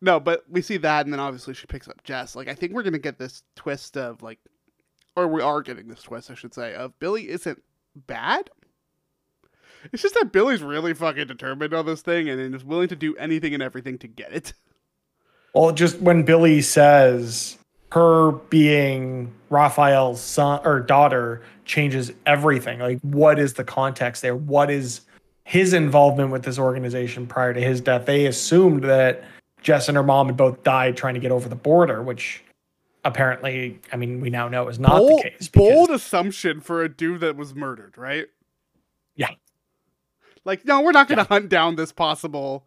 no, 0.01 0.19
but 0.19 0.43
we 0.49 0.63
see 0.63 0.79
that, 0.79 1.07
and 1.07 1.13
then 1.13 1.21
obviously 1.21 1.55
she 1.55 1.67
picks 1.67 1.87
up 1.87 2.03
Jess. 2.03 2.35
Like 2.35 2.49
I 2.49 2.55
think 2.55 2.73
we're 2.73 2.83
gonna 2.83 2.99
get 2.99 3.19
this 3.21 3.45
twist 3.55 3.97
of 3.97 4.21
like, 4.23 4.41
or 5.17 5.29
we 5.29 5.43
are 5.43 5.63
getting 5.63 5.87
this 5.87 6.03
twist, 6.03 6.29
I 6.31 6.35
should 6.35 6.55
say, 6.55 6.75
of 6.75 6.99
Billy 6.99 7.29
isn't 7.29 7.63
bad. 7.95 8.51
It's 9.93 10.03
just 10.03 10.15
that 10.15 10.33
Billy's 10.33 10.63
really 10.63 10.95
fucking 10.95 11.27
determined 11.27 11.75
on 11.75 11.87
this 11.87 12.03
thing 12.03 12.29
and 12.29 12.55
is 12.55 12.65
willing 12.65 12.89
to 12.89 12.97
do 12.97 13.17
anything 13.17 13.55
and 13.55 13.63
everything 13.63 13.99
to 13.99 14.09
get 14.09 14.33
it. 14.33 14.53
Well, 15.55 15.73
just 15.73 16.01
when 16.01 16.23
Billy 16.23 16.63
says 16.63 17.59
her 17.93 18.33
being 18.33 19.33
Raphael's 19.49 20.21
son 20.21 20.61
or 20.65 20.81
daughter 20.81 21.43
changes 21.65 22.13
everything. 22.27 22.79
Like, 22.79 23.01
what 23.01 23.39
is 23.39 23.55
the 23.55 23.65
context 23.65 24.23
there? 24.23 24.37
What 24.37 24.71
is 24.71 25.03
his 25.45 25.73
involvement 25.73 26.31
with 26.31 26.45
this 26.45 26.59
organization 26.59 27.27
prior 27.27 27.53
to 27.53 27.61
his 27.61 27.81
death? 27.81 28.07
They 28.07 28.27
assumed 28.27 28.85
that 28.85 29.25
Jess 29.63 29.89
and 29.89 29.97
her 29.97 30.03
mom 30.03 30.27
had 30.27 30.37
both 30.37 30.63
died 30.63 30.97
trying 30.97 31.15
to 31.15 31.21
get 31.21 31.33
over 31.33 31.49
the 31.49 31.57
border, 31.57 32.03
which 32.03 32.43
apparently, 33.05 33.81
I 33.93 33.97
mean, 33.97 34.21
we 34.21 34.31
now 34.31 34.49
know 34.49 34.69
is 34.69 34.79
not 34.79 34.99
bold, 34.99 35.23
the 35.25 35.31
case. 35.31 35.49
bold 35.49 35.91
assumption 35.91 36.61
for 36.61 36.83
a 36.83 36.89
dude 36.89 37.21
that 37.21 37.37
was 37.37 37.55
murdered, 37.55 37.99
right? 37.99 38.27
Yeah. 39.17 39.31
Like, 40.45 40.65
no, 40.65 40.81
we're 40.81 40.93
not 40.93 41.09
going 41.09 41.19
to 41.19 41.25
hunt 41.25 41.49
down 41.49 41.77
this 41.77 41.93
possible 41.93 42.67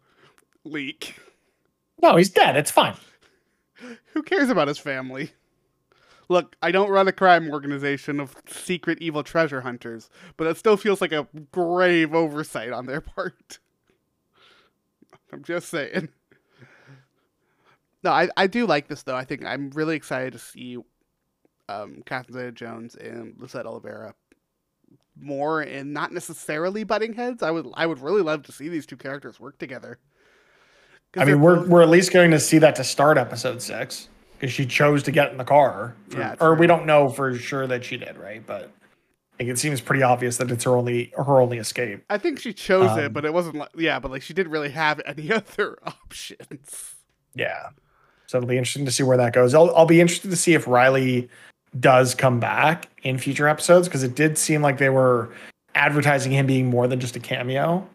leak. 0.64 1.16
No, 2.00 2.16
he's 2.16 2.30
dead. 2.30 2.56
It's 2.56 2.70
fine. 2.70 2.94
Who 4.12 4.22
cares 4.22 4.50
about 4.50 4.68
his 4.68 4.78
family? 4.78 5.32
Look, 6.28 6.56
I 6.62 6.70
don't 6.70 6.90
run 6.90 7.08
a 7.08 7.12
crime 7.12 7.50
organization 7.50 8.18
of 8.18 8.36
secret 8.46 8.98
evil 9.00 9.22
treasure 9.22 9.60
hunters, 9.60 10.08
but 10.36 10.46
it 10.46 10.56
still 10.56 10.76
feels 10.76 11.00
like 11.00 11.12
a 11.12 11.28
grave 11.52 12.14
oversight 12.14 12.72
on 12.72 12.86
their 12.86 13.00
part. 13.00 13.58
I'm 15.32 15.42
just 15.42 15.68
saying. 15.68 16.08
No, 18.02 18.10
I, 18.10 18.28
I 18.36 18.46
do 18.46 18.66
like 18.66 18.88
this 18.88 19.02
though. 19.02 19.16
I 19.16 19.24
think 19.24 19.44
I'm 19.44 19.70
really 19.70 19.96
excited 19.96 20.32
to 20.34 20.38
see 20.38 20.78
um, 21.68 22.02
Catherine 22.06 22.34
Zeta-Jones 22.34 22.94
and 22.96 23.34
Lisette 23.38 23.66
Olivera 23.66 24.12
more 25.20 25.60
and 25.60 25.92
not 25.92 26.12
necessarily 26.12 26.84
butting 26.84 27.12
heads. 27.12 27.42
I 27.42 27.50
would 27.50 27.66
I 27.74 27.86
would 27.86 28.00
really 28.00 28.22
love 28.22 28.42
to 28.44 28.52
see 28.52 28.68
these 28.68 28.86
two 28.86 28.96
characters 28.96 29.38
work 29.40 29.58
together. 29.58 29.98
I 31.16 31.24
mean, 31.24 31.40
we're 31.40 31.56
both- 31.56 31.68
we're 31.68 31.82
at 31.82 31.88
least 31.88 32.12
going 32.12 32.32
to 32.32 32.40
see 32.40 32.58
that 32.58 32.74
to 32.76 32.84
start 32.84 33.18
episode 33.18 33.62
six. 33.62 34.08
because 34.36 34.52
she 34.52 34.66
chose 34.66 35.02
to 35.04 35.12
get 35.12 35.30
in 35.30 35.38
the 35.38 35.44
car. 35.44 35.94
for- 36.08 36.18
Yeah, 36.18 36.32
or 36.40 36.48
true. 36.50 36.54
we 36.56 36.66
don't 36.66 36.84
know 36.86 37.08
for 37.08 37.34
sure 37.38 37.66
that 37.68 37.84
she 37.84 37.96
did, 37.96 38.16
right? 38.18 38.44
But 38.44 38.72
like, 39.38 39.48
it 39.48 39.58
seems 39.58 39.80
pretty 39.80 40.02
obvious 40.02 40.36
that 40.38 40.50
it's 40.50 40.64
her 40.64 40.76
only 40.76 41.12
her 41.16 41.40
only 41.40 41.58
escape. 41.58 42.04
I 42.10 42.18
think 42.18 42.40
she 42.40 42.52
chose 42.52 42.96
it, 42.98 43.06
Um, 43.06 43.12
but 43.12 43.24
it 43.24 43.32
wasn't 43.32 43.54
like 43.56 43.70
yeah, 43.76 44.00
but 44.00 44.10
like 44.10 44.22
she 44.22 44.34
didn't 44.34 44.50
really 44.52 44.70
have 44.70 45.00
any 45.06 45.32
other 45.32 45.78
options. 45.86 46.94
Yeah. 47.34 47.68
So 48.26 48.38
it'll 48.38 48.48
be 48.48 48.56
interesting 48.58 48.84
to 48.86 48.90
see 48.90 49.02
where 49.04 49.16
that 49.18 49.32
goes. 49.32 49.54
I'll, 49.54 49.74
I'll 49.76 49.86
be 49.86 50.00
interested 50.00 50.30
to 50.30 50.36
see 50.36 50.54
if 50.54 50.66
Riley 50.66 51.28
does 51.78 52.14
come 52.14 52.40
back 52.40 52.88
in 53.02 53.18
future 53.18 53.48
episodes 53.48 53.88
because 53.88 54.02
it 54.02 54.14
did 54.14 54.38
seem 54.38 54.62
like 54.62 54.78
they 54.78 54.90
were 54.90 55.30
advertising 55.74 56.32
him 56.32 56.46
being 56.46 56.66
more 56.66 56.86
than 56.86 57.00
just 57.00 57.16
a 57.16 57.20
cameo. 57.20 57.88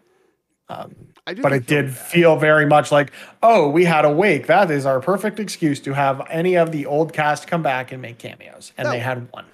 Um, 0.68 0.94
I 1.26 1.34
but 1.34 1.52
it 1.52 1.66
did 1.66 1.92
feel 1.92 2.36
very 2.38 2.66
much 2.66 2.92
like, 2.92 3.12
oh, 3.42 3.70
we 3.70 3.86
had 3.86 4.06
a 4.06 4.12
wake. 4.12 4.48
That 4.48 4.70
is 4.70 4.86
our 4.86 5.00
perfect 5.00 5.40
excuse 5.40 5.80
to 5.82 5.94
have 5.94 6.22
any 6.30 6.56
of 6.56 6.72
the 6.72 6.86
old 6.86 7.14
cast 7.14 7.48
come 7.48 7.64
back 7.64 7.92
and 7.92 8.02
make 8.02 8.20
cameos. 8.20 8.72
And 8.78 8.86
No. 8.86 8.92
they 8.92 9.00
had 9.00 9.32
one. 9.32 9.46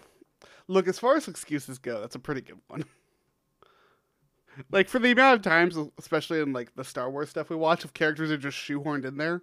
Look, 0.67 0.87
as 0.87 0.99
far 0.99 1.15
as 1.15 1.27
excuses 1.27 1.77
go, 1.77 2.01
that's 2.01 2.15
a 2.15 2.19
pretty 2.19 2.41
good 2.41 2.59
one. 2.67 2.83
like 4.71 4.89
for 4.89 4.99
the 4.99 5.11
amount 5.11 5.35
of 5.37 5.41
times, 5.43 5.77
especially 5.97 6.41
in 6.41 6.53
like 6.53 6.75
the 6.75 6.83
Star 6.83 7.09
Wars 7.09 7.29
stuff 7.29 7.49
we 7.49 7.55
watch, 7.55 7.85
if 7.85 7.93
characters 7.93 8.31
are 8.31 8.37
just 8.37 8.57
shoehorned 8.57 9.05
in 9.05 9.17
there, 9.17 9.41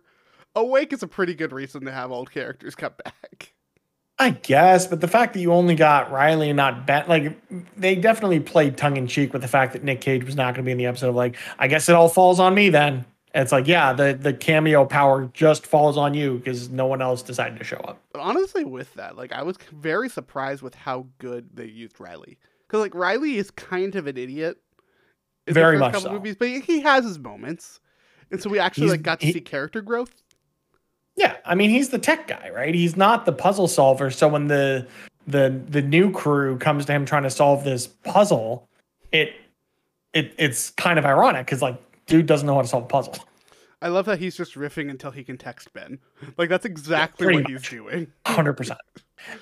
Awake 0.55 0.93
is 0.93 1.03
a 1.03 1.07
pretty 1.09 1.35
good 1.35 1.53
reason 1.53 1.85
to 1.85 1.93
have 1.93 2.11
old 2.11 2.31
characters 2.31 2.75
come 2.75 2.93
back. 3.05 3.52
I 4.23 4.31
guess, 4.31 4.87
but 4.87 5.01
the 5.01 5.09
fact 5.09 5.35
that 5.35 5.41
you 5.41 5.53
only 5.53 5.75
got 5.75 6.11
Riley 6.11 6.51
and 6.51 6.57
not 6.57 6.87
Ben, 6.87 7.05
like 7.09 7.37
they 7.77 7.95
definitely 7.95 8.41
played 8.41 8.77
tongue 8.77 8.97
in 8.97 9.07
cheek 9.07 9.33
with 9.33 9.43
the 9.43 9.49
fact 9.49 9.73
that 9.73 9.83
Nick 9.85 10.01
Cage 10.01 10.25
was 10.25 10.37
not 10.37 10.55
going 10.55 10.65
to 10.65 10.69
be 10.69 10.73
in 10.73 10.79
the 10.79 10.87
episode. 10.87 11.11
Of 11.11 11.15
like, 11.15 11.37
I 11.59 11.69
guess 11.69 11.89
it 11.89 11.95
all 11.95 12.09
falls 12.09 12.41
on 12.41 12.55
me 12.55 12.71
then. 12.71 13.05
And 13.35 13.43
it's 13.43 13.53
like, 13.53 13.67
yeah, 13.67 13.93
the 13.95 14.13
the 14.13 14.33
cameo 14.35 14.85
power 14.85 15.31
just 15.33 15.67
falls 15.67 15.97
on 15.97 16.13
you 16.15 16.37
because 16.39 16.69
no 16.69 16.87
one 16.87 17.01
else 17.01 17.23
decided 17.23 17.59
to 17.59 17.65
show 17.65 17.79
up. 17.79 17.99
But 18.13 18.21
honestly, 18.21 18.65
with 18.65 18.93
that, 18.95 19.17
like 19.17 19.33
I 19.33 19.43
was 19.43 19.57
very 19.73 20.09
surprised 20.09 20.63
with 20.63 20.75
how 20.75 21.07
good 21.19 21.49
they 21.55 21.65
used 21.67 21.99
Riley. 21.99 22.39
Because 22.69 22.81
like 22.81 22.95
Riley 22.95 23.37
is 23.39 23.51
kind 23.51 23.95
of 23.97 24.07
an 24.07 24.17
idiot. 24.19 24.59
Very 25.49 25.79
much 25.79 25.95
couple 25.95 26.09
so. 26.11 26.13
Movies, 26.13 26.37
but 26.39 26.49
he 26.49 26.81
has 26.83 27.05
his 27.05 27.19
moments, 27.19 27.81
and 28.31 28.41
so 28.41 28.49
we 28.49 28.59
actually 28.61 28.85
He's- 28.85 28.93
like 28.93 29.03
got 29.03 29.21
to 29.21 29.27
he- 29.27 29.33
see 29.33 29.41
character 29.41 29.81
growth. 29.81 30.22
Yeah, 31.17 31.37
I 31.45 31.55
mean, 31.55 31.71
he's 31.71 31.91
the 31.91 31.99
tech 31.99 32.27
guy, 32.27 32.51
right? 32.55 32.75
He's 32.75 32.97
not 32.97 33.27
the 33.27 33.33
puzzle 33.33 33.69
solver. 33.69 34.11
So 34.11 34.29
when 34.29 34.49
the 34.49 34.87
the 35.27 35.61
the 35.69 35.83
new 35.83 36.11
crew 36.11 36.59
comes 36.59 36.87
to 36.87 36.93
him 36.93 37.05
trying 37.05 37.23
to 37.25 37.31
solve 37.31 37.65
this 37.65 37.87
puzzle, 37.87 38.69
it 39.13 39.35
it 40.13 40.35
it's 40.39 40.71
kind 40.71 40.99
of 40.99 41.05
ironic 41.05 41.47
because 41.47 41.63
like 41.63 41.81
dude 42.07 42.27
doesn't 42.27 42.47
know 42.47 42.55
how 42.55 42.63
to 42.63 42.69
solve 42.69 42.85
a 42.85 42.89
puzzle. 42.89 43.15
I 43.81 43.89
love 43.89 44.07
that 44.07 44.21
he's 44.21 44.37
just 44.37 44.55
riffing 44.55 44.91
until 44.91 45.11
he 45.11 45.25
can 45.25 45.37
text 45.37 45.73
Ben. 45.73 45.99
Like 46.39 46.49
that's 46.49 46.65
exactly 46.65 47.27
pretty 47.27 47.43
what 47.43 47.51
he's 47.51 47.69
doing. 47.69 48.07
Hundred 48.27 48.55
percent. 48.55 48.81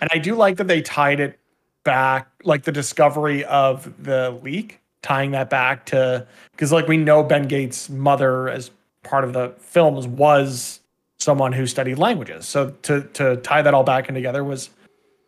And 0.01 0.11
I 0.13 0.19
do 0.19 0.35
like 0.35 0.57
that 0.57 0.67
they 0.67 0.83
tied 0.83 1.21
it 1.21 1.39
back, 1.85 2.29
like 2.45 2.65
the 2.65 2.73
discovery 2.73 3.45
of 3.45 3.93
the 4.03 4.39
leak, 4.43 4.81
tying 5.03 5.31
that 5.33 5.51
back 5.51 5.87
to 5.87 6.27
because 6.53 6.73
like 6.73 6.89
we 6.89 6.97
know 6.97 7.23
Ben 7.23 7.47
Gates' 7.47 7.89
mother 7.89 8.49
as 8.49 8.71
part 9.03 9.25
of 9.25 9.33
the 9.33 9.55
films 9.59 10.07
was 10.07 10.81
someone 11.21 11.53
who 11.53 11.67
studied 11.67 11.99
languages. 11.99 12.47
So 12.49 12.71
to 12.83 13.03
to 13.15 13.37
tie 13.37 13.63
that 13.63 13.75
all 13.75 13.85
back 13.85 14.09
in 14.09 14.15
together 14.15 14.43
was 14.43 14.71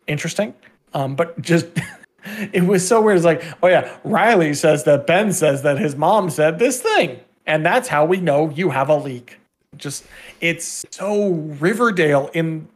interesting. 0.07 0.55
Um, 0.95 1.15
but 1.15 1.41
just 1.41 1.67
it 2.53 2.65
was 2.65 2.87
so 2.87 3.01
weird. 3.01 3.17
It's 3.17 3.25
like, 3.25 3.45
oh 3.63 3.69
yeah, 3.69 3.97
Riley 4.05 4.55
says 4.55 4.85
that 4.85 5.07
Ben 5.07 5.33
says 5.33 5.63
that 5.63 5.79
his 5.79 5.97
mom 5.97 6.31
said 6.31 6.59
this 6.59 6.81
thing, 6.81 7.21
and 7.47 7.65
that's 7.65 7.89
how 7.89 8.05
we 8.05 8.21
know 8.21 8.51
you 8.51 8.71
have 8.71 8.89
a 8.89 8.97
leak. 8.97 9.39
Just 9.77 10.05
it's 10.41 10.85
so 10.91 11.31
Riverdale 11.31 12.31
in 12.35 12.69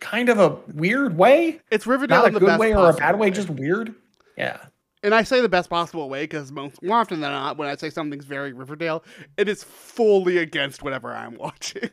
kind 0.00 0.28
of 0.28 0.38
a 0.38 0.56
weird 0.72 1.16
way, 1.16 1.60
It's 1.70 1.86
Riverdale 1.86 2.22
not 2.22 2.28
a 2.28 2.30
good 2.38 2.46
best 2.46 2.60
way 2.60 2.74
or 2.74 2.90
a 2.90 2.94
bad 2.94 3.18
way, 3.18 3.30
just 3.30 3.50
weird. 3.50 3.94
Yeah, 4.36 4.58
and 5.02 5.14
I 5.14 5.22
say 5.22 5.40
the 5.40 5.48
best 5.48 5.70
possible 5.70 6.08
way 6.08 6.24
because 6.24 6.52
most 6.52 6.82
more 6.82 6.98
often 6.98 7.20
than 7.20 7.32
not, 7.32 7.56
when 7.56 7.68
I 7.68 7.76
say 7.76 7.90
something's 7.90 8.24
very 8.24 8.52
Riverdale, 8.52 9.02
it 9.36 9.48
is 9.48 9.64
fully 9.64 10.38
against 10.38 10.82
whatever 10.82 11.12
I'm 11.12 11.34
watching. 11.38 11.90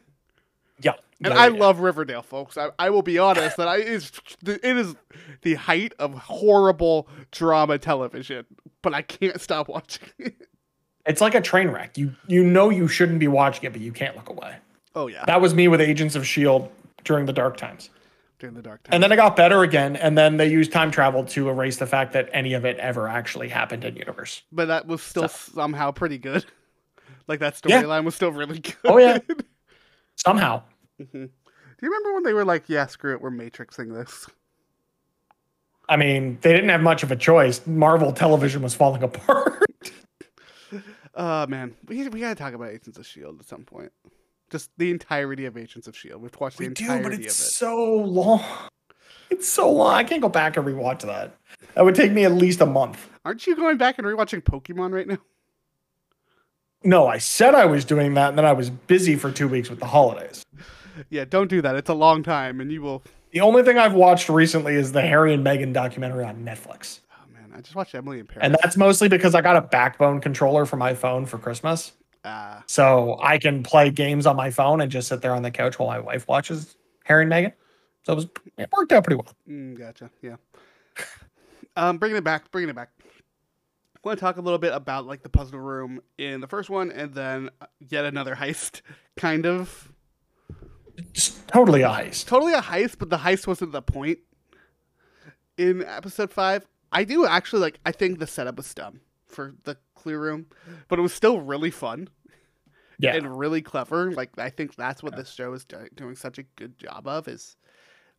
Yeah. 0.81 0.93
And 1.23 1.33
Yeah, 1.33 1.39
I 1.39 1.47
yeah. 1.47 1.59
love 1.59 1.79
Riverdale, 1.79 2.21
folks. 2.21 2.57
I, 2.57 2.69
I 2.77 2.89
will 2.91 3.01
be 3.01 3.17
honest 3.17 3.57
that 3.57 3.67
I 3.67 3.77
is 3.77 4.11
it 4.45 4.63
is 4.63 4.95
the 5.41 5.55
height 5.55 5.93
of 5.99 6.13
horrible 6.13 7.07
drama 7.31 7.77
television, 7.79 8.45
but 8.81 8.93
I 8.93 9.01
can't 9.01 9.39
stop 9.41 9.67
watching 9.67 10.07
it. 10.19 10.35
It's 11.05 11.21
like 11.21 11.35
a 11.35 11.41
train 11.41 11.69
wreck. 11.69 11.97
You 11.97 12.13
you 12.27 12.43
know 12.43 12.69
you 12.69 12.87
shouldn't 12.87 13.19
be 13.19 13.27
watching 13.27 13.63
it, 13.65 13.71
but 13.73 13.81
you 13.81 13.91
can't 13.91 14.15
look 14.15 14.29
away. 14.29 14.57
Oh 14.95 15.07
yeah, 15.07 15.23
That 15.25 15.41
was 15.41 15.53
me 15.53 15.67
with 15.67 15.79
Agents 15.81 16.15
of 16.15 16.25
Shield 16.27 16.69
during 17.03 17.25
the 17.27 17.33
dark 17.33 17.55
times. 17.57 17.89
during 18.39 18.55
the 18.55 18.61
dark 18.61 18.83
time. 18.83 18.93
And 18.93 19.01
then 19.03 19.11
it 19.11 19.15
got 19.15 19.35
better 19.35 19.61
again, 19.63 19.95
and 19.95 20.17
then 20.17 20.37
they 20.37 20.47
used 20.47 20.71
time 20.71 20.91
travel 20.91 21.23
to 21.25 21.49
erase 21.49 21.77
the 21.77 21.85
fact 21.87 22.13
that 22.13 22.29
any 22.33 22.53
of 22.53 22.65
it 22.65 22.77
ever 22.77 23.07
actually 23.07 23.47
happened 23.49 23.83
in 23.85 23.95
universe. 23.95 24.41
but 24.51 24.67
that 24.67 24.85
was 24.87 25.01
still 25.01 25.27
somehow 25.29 25.91
pretty 25.91 26.17
good. 26.17 26.45
Like 27.27 27.39
that 27.41 27.59
Yeah. 27.65 27.81
storyline 27.83 28.05
was 28.05 28.15
still 28.15 28.31
really 28.31 28.59
good. 28.59 28.75
Oh, 28.85 28.97
yeah. 28.97 29.17
Somehow. 30.17 30.63
Mm-hmm. 31.01 31.25
Do 31.25 31.29
you 31.85 31.89
remember 31.89 32.13
when 32.13 32.23
they 32.23 32.33
were 32.33 32.45
like, 32.45 32.67
"Yeah, 32.67 32.87
screw 32.87 33.13
it, 33.13 33.21
we're 33.21 33.31
matrixing 33.31 33.93
this"? 33.93 34.27
I 35.89 35.95
mean, 35.95 36.37
they 36.41 36.51
didn't 36.51 36.69
have 36.69 36.81
much 36.81 37.03
of 37.03 37.11
a 37.11 37.15
choice. 37.15 37.65
Marvel 37.65 38.11
television 38.11 38.61
was 38.61 38.73
falling 38.75 39.03
apart. 39.03 39.63
Oh 41.15 41.47
man, 41.47 41.75
we 41.87 42.07
we 42.09 42.19
gotta 42.19 42.35
talk 42.35 42.53
about 42.53 42.69
Agents 42.69 42.97
of 42.97 43.05
Shield 43.05 43.39
at 43.39 43.47
some 43.47 43.63
point. 43.63 43.91
Just 44.49 44.71
the 44.77 44.91
entirety 44.91 45.45
of 45.45 45.55
Agents 45.57 45.87
of 45.87 45.95
Shield. 45.95 46.21
We've 46.21 46.35
watched 46.39 46.57
the 46.57 46.67
we 46.67 46.73
do, 46.73 46.83
entirety 46.83 47.03
but 47.03 47.13
of 47.13 47.19
it's 47.21 47.39
it. 47.39 47.53
so 47.53 47.75
long. 47.95 48.43
It's 49.29 49.47
so 49.47 49.71
long. 49.71 49.93
I 49.93 50.03
can't 50.03 50.21
go 50.21 50.29
back 50.29 50.55
and 50.57 50.65
rewatch 50.65 51.01
that. 51.01 51.35
That 51.75 51.83
would 51.83 51.95
take 51.95 52.11
me 52.13 52.23
at 52.23 52.31
least 52.31 52.61
a 52.61 52.65
month. 52.65 53.09
Aren't 53.25 53.45
you 53.45 53.55
going 53.57 53.77
back 53.77 53.97
and 53.97 54.07
rewatching 54.07 54.41
Pokemon 54.41 54.93
right 54.93 55.07
now? 55.07 55.17
No, 56.83 57.07
I 57.07 57.17
said 57.17 57.55
I 57.55 57.65
was 57.65 57.83
doing 57.85 58.13
that, 58.13 58.29
and 58.29 58.37
then 58.37 58.45
I 58.45 58.53
was 58.53 58.69
busy 58.69 59.15
for 59.15 59.31
two 59.31 59.47
weeks 59.47 59.69
with 59.69 59.79
the 59.79 59.85
holidays. 59.87 60.45
Yeah, 61.09 61.25
don't 61.25 61.47
do 61.49 61.61
that. 61.61 61.75
It's 61.75 61.89
a 61.89 61.93
long 61.93 62.23
time, 62.23 62.59
and 62.61 62.71
you 62.71 62.81
will. 62.81 63.03
The 63.31 63.41
only 63.41 63.63
thing 63.63 63.77
I've 63.77 63.93
watched 63.93 64.29
recently 64.29 64.75
is 64.75 64.91
the 64.91 65.01
Harry 65.01 65.33
and 65.33 65.45
Meghan 65.45 65.73
documentary 65.73 66.23
on 66.23 66.37
Netflix. 66.45 67.01
Oh 67.11 67.23
man, 67.33 67.51
I 67.55 67.61
just 67.61 67.75
watched 67.75 67.93
Emily 67.93 68.19
in 68.19 68.25
Paris. 68.27 68.41
And 68.45 68.55
that's 68.63 68.77
mostly 68.77 69.09
because 69.09 69.35
I 69.35 69.41
got 69.41 69.55
a 69.57 69.61
backbone 69.61 70.21
controller 70.21 70.65
for 70.65 70.77
my 70.77 70.93
phone 70.93 71.25
for 71.25 71.37
Christmas. 71.37 71.91
Ah, 72.25 72.63
So 72.67 73.19
I 73.21 73.37
can 73.37 73.63
play 73.63 73.89
games 73.91 74.25
on 74.25 74.35
my 74.35 74.49
phone 74.49 74.81
and 74.81 74.91
just 74.91 75.07
sit 75.07 75.21
there 75.21 75.33
on 75.35 75.43
the 75.43 75.51
couch 75.51 75.77
while 75.77 75.87
my 75.89 75.99
wife 75.99 76.27
watches 76.27 76.77
Harry 77.05 77.23
and 77.23 77.31
Meghan. 77.31 77.53
So 78.05 78.13
it, 78.13 78.15
was, 78.15 78.27
it 78.57 78.69
worked 78.75 78.91
out 78.91 79.03
pretty 79.03 79.17
well. 79.17 79.33
mm, 79.47 79.77
gotcha. 79.77 80.09
Yeah. 80.21 80.37
um, 81.75 81.97
bringing 81.97 82.17
it 82.17 82.23
back, 82.23 82.49
bringing 82.51 82.69
it 82.69 82.75
back. 82.75 82.89
I 84.03 84.07
want 84.07 84.19
to 84.19 84.21
talk 84.21 84.37
a 84.37 84.41
little 84.41 84.59
bit 84.59 84.73
about 84.73 85.05
like 85.05 85.23
the 85.23 85.29
puzzle 85.29 85.59
room 85.59 86.01
in 86.17 86.39
the 86.41 86.47
first 86.47 86.69
one, 86.69 86.91
and 86.91 87.13
then 87.13 87.49
yet 87.79 88.05
another 88.05 88.35
heist, 88.35 88.81
kind 89.17 89.45
of. 89.45 89.91
Just 91.13 91.47
totally 91.47 91.81
a 91.83 91.89
heist. 91.89 92.25
totally 92.27 92.53
a 92.53 92.61
heist, 92.61 92.97
but 92.99 93.09
the 93.09 93.17
heist 93.17 93.45
wasn't 93.47 93.71
the 93.71 93.81
point. 93.81 94.19
In 95.57 95.83
episode 95.83 96.31
five, 96.31 96.65
I 96.91 97.03
do 97.03 97.25
actually 97.25 97.61
like. 97.61 97.79
I 97.85 97.91
think 97.91 98.19
the 98.19 98.27
setup 98.27 98.57
was 98.57 98.71
dumb 98.73 99.01
for 99.27 99.53
the 99.63 99.77
clear 99.95 100.19
room, 100.19 100.45
but 100.87 100.99
it 100.99 101.01
was 101.01 101.13
still 101.13 101.41
really 101.41 101.71
fun 101.71 102.09
Yeah. 102.99 103.15
and 103.15 103.37
really 103.37 103.61
clever. 103.63 104.11
Like 104.11 104.29
I 104.37 104.49
think 104.51 104.75
that's 104.75 105.01
what 105.01 105.15
this 105.15 105.31
show 105.31 105.53
is 105.53 105.65
do- 105.65 105.89
doing 105.95 106.15
such 106.15 106.37
a 106.37 106.43
good 106.55 106.77
job 106.77 107.07
of. 107.07 107.27
Is 107.27 107.57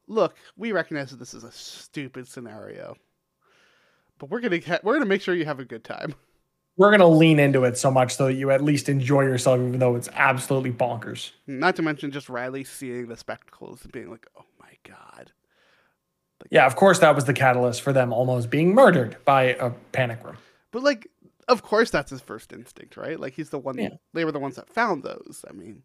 look, 0.09 0.37
we 0.57 0.73
recognize 0.73 1.11
that 1.13 1.19
this 1.19 1.35
is 1.35 1.45
a 1.45 1.53
stupid 1.53 2.27
scenario, 2.27 2.97
but 4.19 4.31
we're 4.31 4.41
gonna 4.41 4.61
ha- 4.67 4.79
we're 4.83 4.95
gonna 4.95 5.07
make 5.07 5.23
sure 5.23 5.35
you 5.35 5.45
have 5.45 5.61
a 5.61 5.65
good 5.65 5.85
time. 5.85 6.15
We're 6.77 6.91
going 6.91 7.01
to 7.01 7.09
lean 7.09 7.41
into 7.41 7.65
it 7.65 7.77
so 7.77 7.91
much 7.91 8.15
so 8.15 8.27
that 8.27 8.35
you 8.35 8.53
at 8.53 8.63
least 8.63 8.89
enjoy 8.89 9.23
yourself, 9.23 9.59
even 9.59 9.81
though 9.81 9.97
it's 9.97 10.09
absolutely 10.15 10.71
bonkers. 10.71 11.33
Not 11.45 11.75
to 11.75 11.83
mention 11.83 12.13
just 12.13 12.29
Riley 12.29 12.63
seeing 12.63 13.09
the 13.09 13.17
spectacles 13.17 13.83
and 13.83 13.91
being 13.91 14.09
like, 14.09 14.29
"Oh 14.39 14.45
my 14.61 14.71
god." 14.85 15.33
Yeah, 16.51 16.67
of 16.67 16.77
course, 16.77 17.01
that 17.01 17.17
was 17.17 17.25
the 17.25 17.33
catalyst 17.35 17.83
for 17.83 17.93
them 17.93 18.13
almost 18.13 18.49
being 18.49 18.75
murdered 18.75 19.17
by 19.25 19.57
a 19.59 19.71
panic 19.91 20.23
room. 20.25 20.37
But 20.71 20.85
like, 20.85 21.09
of 21.49 21.63
course, 21.63 21.91
that's 21.91 22.11
his 22.11 22.21
first 22.21 22.53
instinct, 22.53 22.97
right? 22.97 23.19
Like 23.19 23.33
he's 23.33 23.51
the 23.51 23.59
one. 23.59 23.77
Yeah. 23.77 23.89
They 24.13 24.25
were 24.25 24.31
the 24.31 24.39
ones 24.39 24.55
that 24.55 24.69
found 24.69 25.03
those. 25.03 25.45
I 25.51 25.53
mean, 25.53 25.83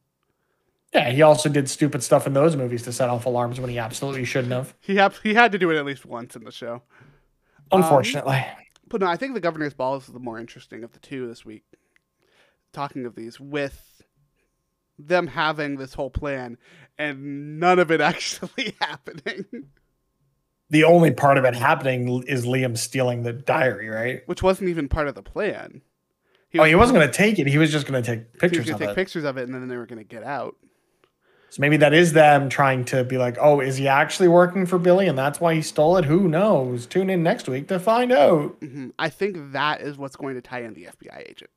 Yeah, 0.94 1.10
he 1.10 1.24
also 1.24 1.50
did 1.50 1.72
stupid 1.72 2.04
stuff 2.04 2.28
in 2.28 2.34
those 2.34 2.56
movies 2.56 2.84
to 2.84 2.94
set 2.94 3.10
off 3.10 3.26
alarms 3.26 3.60
when 3.60 3.72
he 3.72 3.80
absolutely 3.80 4.26
shouldn't 4.26 4.54
have. 4.54 4.76
he 4.80 4.98
had 4.98 5.16
he 5.24 5.34
had 5.34 5.52
to 5.54 5.58
do 5.58 5.72
it 5.72 5.78
at 5.80 5.86
least 5.86 6.06
once 6.06 6.36
in 6.36 6.44
the 6.44 6.52
show. 6.52 6.84
Um, 7.72 7.82
Unfortunately. 7.82 8.46
But 8.88 9.02
no, 9.02 9.08
I 9.08 9.18
think 9.18 9.34
the 9.34 9.40
governor's 9.40 9.74
ball 9.74 9.96
is 9.96 10.08
the 10.08 10.20
more 10.20 10.40
interesting 10.40 10.84
of 10.84 10.92
the 10.92 11.00
two 11.00 11.28
this 11.28 11.44
week. 11.44 11.64
Talking 12.74 13.06
of 13.06 13.16
these 13.16 13.40
with 13.40 14.02
them 15.00 15.28
having 15.28 15.78
this 15.78 15.96
whole 15.96 16.10
plan 16.10 16.58
and 16.98 17.60
none 17.60 17.80
of 17.80 17.92
it 17.92 18.02
actually 18.02 18.76
happening, 18.80 19.46
the 20.70 20.84
only 20.84 21.12
part 21.12 21.38
of 21.38 21.46
it 21.46 21.56
happening 21.56 22.24
is 22.28 22.46
Liam 22.46 22.78
stealing 22.78 23.24
the 23.24 23.34
diary, 23.34 23.90
right? 23.90 24.22
which 24.26 24.44
wasn't 24.44 24.70
even 24.70 24.88
part 24.88 25.08
of 25.08 25.16
the 25.16 25.24
plan. 25.24 25.82
oh, 26.58 26.64
he 26.64 26.76
wasn't 26.76 26.98
going 26.98 27.08
to 27.08 27.14
take 27.14 27.40
it. 27.40 27.48
He 27.48 27.58
was 27.58 27.72
just 27.72 27.88
going 27.88 28.02
to 28.02 28.16
take 28.16 28.40
pictures. 28.40 28.66
He 28.66 28.72
was 28.72 28.76
of 28.76 28.80
to 28.80 28.86
take 28.86 28.92
it. 28.92 28.96
pictures 28.96 29.24
of 29.24 29.38
it, 29.38 29.44
and 29.44 29.54
then 29.54 29.68
they 29.68 29.78
were 29.78 29.86
going 29.86 30.00
to 30.00 30.04
get 30.04 30.24
out. 30.24 30.56
So 31.54 31.62
maybe 31.62 31.78
that 31.78 31.94
is 31.94 32.14
them 32.14 32.50
trying 32.50 32.84
to 32.86 33.04
be 33.04 33.20
like, 33.20 33.38
oh, 33.40 33.60
is 33.60 33.78
he 33.78 33.88
actually 33.88 34.28
working 34.28 34.66
for 34.66 34.80
Billy 34.80 35.08
and 35.08 35.16
that's 35.16 35.40
why 35.40 35.54
he 35.54 35.62
stole 35.62 35.98
it? 35.98 36.06
Who 36.06 36.28
knows? 36.28 36.88
Tune 36.88 37.12
in 37.12 37.22
next 37.22 37.48
week 37.48 37.68
to 37.68 37.80
find 37.80 38.12
out. 38.12 38.56
hmm 38.60 38.90
I 38.98 39.10
think 39.10 39.52
that 39.52 39.82
is 39.82 39.96
what's 39.96 40.16
going 40.16 40.34
to 40.34 40.42
tie 40.42 40.64
in 40.64 40.74
the 40.74 40.86
FBI 40.86 41.30
agent. 41.30 41.52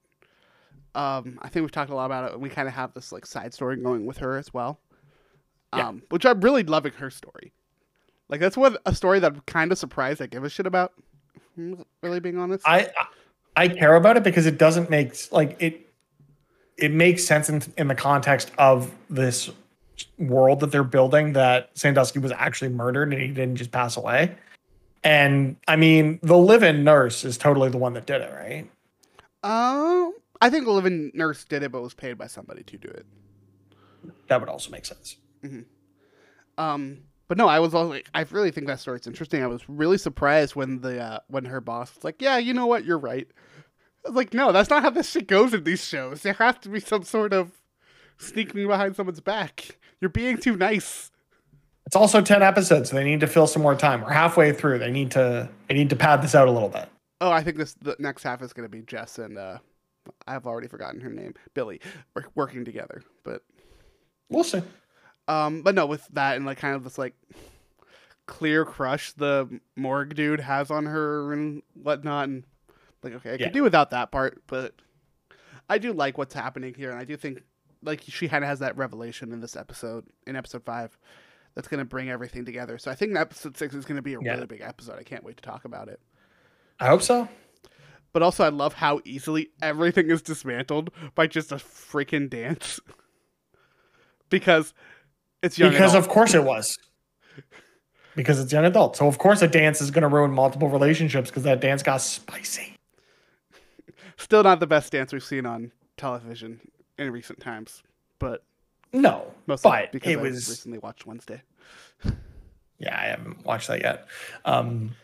Um, 0.94 1.38
I 1.40 1.48
think 1.48 1.62
we've 1.62 1.72
talked 1.72 1.90
a 1.90 1.94
lot 1.94 2.04
about 2.04 2.30
it. 2.30 2.38
We 2.38 2.50
kind 2.50 2.68
of 2.68 2.74
have 2.74 2.92
this 2.92 3.10
like 3.10 3.24
side 3.24 3.54
story 3.54 3.76
going 3.76 4.04
with 4.04 4.18
her 4.18 4.36
as 4.36 4.52
well. 4.52 4.80
Yeah. 5.74 5.88
Um, 5.88 6.02
which 6.10 6.26
I'm 6.26 6.42
really 6.42 6.62
loving 6.62 6.92
her 6.98 7.08
story. 7.08 7.54
Like 8.28 8.40
that's 8.40 8.58
what 8.58 8.78
a 8.84 8.94
story 8.94 9.18
that 9.20 9.32
I'm 9.32 9.40
kind 9.46 9.72
of 9.72 9.78
surprised 9.78 10.20
I 10.20 10.26
give 10.26 10.44
a 10.44 10.50
shit 10.50 10.66
about. 10.66 10.92
Really 12.02 12.20
being 12.20 12.36
honest. 12.36 12.68
I 12.68 12.90
I 13.56 13.68
care 13.68 13.94
about 13.94 14.18
it 14.18 14.24
because 14.24 14.44
it 14.44 14.58
doesn't 14.58 14.90
make 14.90 15.16
like 15.32 15.56
it 15.58 15.88
it 16.76 16.92
makes 16.92 17.24
sense 17.24 17.48
in, 17.48 17.62
in 17.78 17.88
the 17.88 17.94
context 17.94 18.52
of 18.58 18.92
this 19.08 19.48
world 20.18 20.60
that 20.60 20.72
they're 20.72 20.84
building 20.84 21.32
that 21.34 21.70
Sandusky 21.74 22.18
was 22.18 22.32
actually 22.32 22.70
murdered 22.70 23.12
and 23.12 23.20
he 23.20 23.28
didn't 23.28 23.56
just 23.56 23.70
pass 23.72 23.96
away. 23.96 24.36
And 25.04 25.56
I 25.68 25.76
mean, 25.76 26.18
the 26.22 26.36
live-in 26.36 26.84
nurse 26.84 27.24
is 27.24 27.38
totally 27.38 27.68
the 27.68 27.78
one 27.78 27.94
that 27.94 28.06
did 28.06 28.22
it, 28.22 28.32
right? 28.32 28.68
Um, 29.42 30.12
I 30.40 30.50
think 30.50 30.64
the 30.64 30.72
living 30.72 31.12
nurse 31.14 31.44
did 31.44 31.62
it, 31.62 31.70
but 31.70 31.82
was 31.82 31.94
paid 31.94 32.18
by 32.18 32.26
somebody 32.26 32.62
to 32.64 32.76
do 32.76 32.88
it. 32.88 33.06
That 34.28 34.40
would 34.40 34.48
also 34.48 34.70
make 34.70 34.84
sense. 34.84 35.16
Um, 36.58 37.02
but 37.28 37.38
no, 37.38 37.48
I 37.48 37.58
was 37.60 37.74
all 37.74 37.86
like, 37.86 38.08
I 38.14 38.22
really 38.30 38.50
think 38.50 38.66
that 38.66 38.80
story's 38.80 39.06
interesting. 39.06 39.42
I 39.42 39.46
was 39.46 39.68
really 39.68 39.98
surprised 39.98 40.56
when 40.56 40.80
the 40.80 41.00
uh, 41.00 41.18
when 41.28 41.44
her 41.44 41.60
boss 41.60 41.94
was 41.94 42.04
like, 42.04 42.22
"Yeah, 42.22 42.38
you 42.38 42.54
know 42.54 42.66
what? 42.66 42.84
You're 42.84 42.98
right." 42.98 43.28
I 44.04 44.08
was 44.08 44.16
like, 44.16 44.32
"No, 44.32 44.52
that's 44.52 44.70
not 44.70 44.82
how 44.82 44.90
this 44.90 45.10
shit 45.10 45.26
goes 45.26 45.52
in 45.52 45.64
these 45.64 45.84
shows. 45.84 46.22
There 46.22 46.32
has 46.34 46.56
to 46.62 46.68
be 46.68 46.80
some 46.80 47.02
sort 47.02 47.32
of 47.32 47.52
sneaking 48.18 48.66
behind 48.66 48.96
someone's 48.96 49.20
back. 49.20 49.78
You're 50.00 50.08
being 50.10 50.38
too 50.38 50.56
nice." 50.56 51.10
It's 51.86 51.94
also 51.94 52.20
10 52.20 52.42
episodes, 52.42 52.90
so 52.90 52.96
they 52.96 53.04
need 53.04 53.20
to 53.20 53.28
fill 53.28 53.46
some 53.46 53.62
more 53.62 53.76
time. 53.76 54.00
We're 54.00 54.10
halfway 54.10 54.52
through. 54.52 54.78
They 54.80 54.90
need 54.90 55.10
to 55.12 55.48
they 55.68 55.74
need 55.74 55.90
to 55.90 55.96
pad 55.96 56.20
this 56.22 56.34
out 56.34 56.48
a 56.48 56.50
little 56.50 56.68
bit. 56.68 56.88
Oh, 57.20 57.30
I 57.30 57.42
think 57.42 57.56
this 57.56 57.74
the 57.74 57.94
next 57.98 58.22
half 58.24 58.42
is 58.42 58.52
going 58.52 58.68
to 58.68 58.76
be 58.76 58.82
Jess 58.82 59.18
and 59.18 59.38
uh, 59.38 59.58
I've 60.26 60.46
already 60.46 60.66
forgotten 60.68 61.00
her 61.00 61.10
name, 61.10 61.34
Billy, 61.54 61.80
wor- 62.14 62.26
working 62.34 62.64
together. 62.64 63.02
But 63.24 63.42
We'll 64.28 64.42
see. 64.44 64.62
Um, 65.28 65.62
but 65.62 65.74
no, 65.76 65.86
with 65.86 66.06
that 66.12 66.36
and 66.36 66.44
like 66.44 66.58
kind 66.58 66.74
of 66.74 66.82
this 66.82 66.98
like 66.98 67.14
clear 68.26 68.64
crush 68.64 69.12
the 69.12 69.60
morgue 69.76 70.14
dude 70.16 70.40
has 70.40 70.70
on 70.72 70.86
her 70.86 71.32
and 71.32 71.62
whatnot, 71.80 72.28
and 72.28 72.44
like 73.04 73.14
okay, 73.14 73.30
I 73.30 73.32
Yeah. 73.34 73.44
could 73.46 73.52
do 73.52 73.62
without 73.62 73.90
that 73.90 74.10
part, 74.10 74.42
but 74.48 74.74
I 75.68 75.78
do 75.78 75.92
like 75.92 76.18
what's 76.18 76.34
happening 76.34 76.74
here, 76.74 76.90
and 76.90 76.98
I 76.98 77.04
do 77.04 77.16
think 77.16 77.42
like 77.82 78.02
she 78.06 78.28
kind 78.28 78.44
of 78.44 78.48
has 78.48 78.58
that 78.60 78.76
revelation 78.76 79.32
in 79.32 79.40
this 79.40 79.56
episode, 79.56 80.04
in 80.26 80.36
episode 80.36 80.64
five, 80.64 80.96
that's 81.54 81.68
gonna 81.68 81.84
bring 81.84 82.10
everything 82.10 82.44
together. 82.44 82.78
So 82.78 82.90
I 82.90 82.94
think 82.94 83.16
episode 83.16 83.56
six 83.56 83.74
is 83.74 83.84
gonna 83.84 84.02
be 84.02 84.14
a 84.14 84.20
Yeah. 84.20 84.34
really 84.34 84.46
big 84.46 84.60
episode. 84.60 84.98
I 84.98 85.02
can't 85.02 85.24
wait 85.24 85.36
to 85.38 85.42
talk 85.42 85.64
about 85.64 85.88
it. 85.88 86.00
I 86.80 86.86
hope 86.86 87.02
so. 87.02 87.28
But 88.12 88.22
also, 88.22 88.44
I 88.44 88.48
love 88.48 88.74
how 88.74 89.00
easily 89.04 89.48
everything 89.60 90.10
is 90.10 90.22
dismantled 90.22 90.90
by 91.14 91.26
just 91.26 91.52
a 91.52 91.56
freaking 91.56 92.30
dance. 92.30 92.80
because 94.30 94.72
it's 95.42 95.58
young. 95.58 95.70
because 95.70 95.92
adult. 95.92 96.04
of 96.06 96.10
course 96.10 96.34
it 96.34 96.44
was. 96.44 96.78
Because 98.14 98.40
it's 98.40 98.50
young 98.52 98.64
adult. 98.64 98.96
So 98.96 99.06
of 99.06 99.18
course 99.18 99.42
a 99.42 99.48
dance 99.48 99.80
is 99.82 99.90
going 99.90 100.02
to 100.02 100.08
ruin 100.08 100.30
multiple 100.30 100.68
relationships 100.70 101.28
because 101.30 101.42
that 101.42 101.60
dance 101.60 101.82
got 101.82 101.98
spicy. 102.00 102.74
Still 104.16 104.42
not 104.42 104.60
the 104.60 104.66
best 104.66 104.92
dance 104.92 105.12
we've 105.12 105.22
seen 105.22 105.44
on 105.44 105.72
television 105.98 106.60
in 106.98 107.10
recent 107.10 107.40
times, 107.40 107.82
but 108.18 108.42
No, 108.92 109.32
mostly 109.46 109.70
but 109.70 109.92
because 109.92 110.12
it 110.12 110.18
I 110.18 110.22
was 110.22 110.48
recently 110.48 110.78
watched 110.78 111.06
Wednesday. 111.06 111.42
yeah, 112.78 112.98
I 112.98 113.04
haven't 113.06 113.44
watched 113.44 113.68
that 113.68 113.82
yet. 113.82 114.06
Um, 114.44 114.94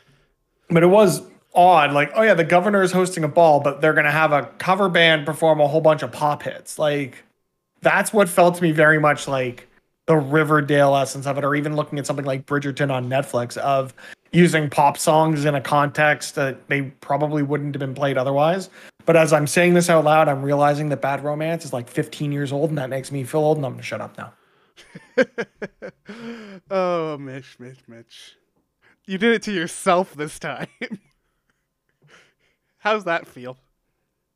but 0.70 0.82
it 0.82 0.86
was 0.86 1.22
odd. 1.54 1.92
Like, 1.92 2.12
oh 2.14 2.22
yeah, 2.22 2.34
the 2.34 2.44
governor 2.44 2.82
is 2.82 2.92
hosting 2.92 3.24
a 3.24 3.28
ball, 3.28 3.60
but 3.60 3.80
they're 3.80 3.94
gonna 3.94 4.10
have 4.10 4.32
a 4.32 4.46
cover 4.58 4.88
band 4.88 5.26
perform 5.26 5.60
a 5.60 5.68
whole 5.68 5.80
bunch 5.80 6.02
of 6.02 6.12
pop 6.12 6.42
hits. 6.42 6.78
Like, 6.78 7.24
that's 7.80 8.12
what 8.12 8.28
felt 8.28 8.56
to 8.56 8.62
me 8.62 8.72
very 8.72 8.98
much 8.98 9.26
like 9.28 9.68
the 10.06 10.16
Riverdale 10.16 10.96
essence 10.96 11.26
of 11.26 11.38
it, 11.38 11.44
or 11.44 11.54
even 11.54 11.76
looking 11.76 11.98
at 11.98 12.06
something 12.06 12.24
like 12.24 12.46
Bridgerton 12.46 12.90
on 12.90 13.08
Netflix 13.08 13.56
of 13.58 13.94
using 14.32 14.70
pop 14.70 14.96
songs 14.96 15.44
in 15.44 15.54
a 15.54 15.60
context 15.60 16.34
that 16.34 16.68
they 16.68 16.82
probably 16.82 17.42
wouldn't 17.42 17.74
have 17.74 17.80
been 17.80 17.94
played 17.94 18.16
otherwise. 18.16 18.70
But 19.04 19.16
as 19.16 19.32
I'm 19.32 19.46
saying 19.46 19.74
this 19.74 19.90
out 19.90 20.04
loud, 20.04 20.28
I'm 20.28 20.42
realizing 20.42 20.88
that 20.90 21.00
Bad 21.00 21.22
Romance 21.22 21.64
is 21.64 21.72
like 21.72 21.88
15 21.88 22.32
years 22.32 22.52
old, 22.52 22.70
and 22.70 22.78
that 22.78 22.88
makes 22.88 23.12
me 23.12 23.24
feel 23.24 23.40
old, 23.40 23.56
and 23.58 23.66
I'm 23.66 23.72
gonna 23.72 23.82
shut 23.82 24.00
up 24.00 24.16
now. 24.16 24.32
oh, 26.70 27.18
Mitch, 27.18 27.56
Mitch, 27.58 27.80
Mitch. 27.86 28.36
You 29.06 29.18
did 29.18 29.32
it 29.32 29.42
to 29.42 29.52
yourself 29.52 30.14
this 30.14 30.38
time. 30.38 30.68
How's 32.78 33.04
that 33.04 33.26
feel? 33.26 33.58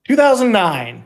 2009. 0.09 1.05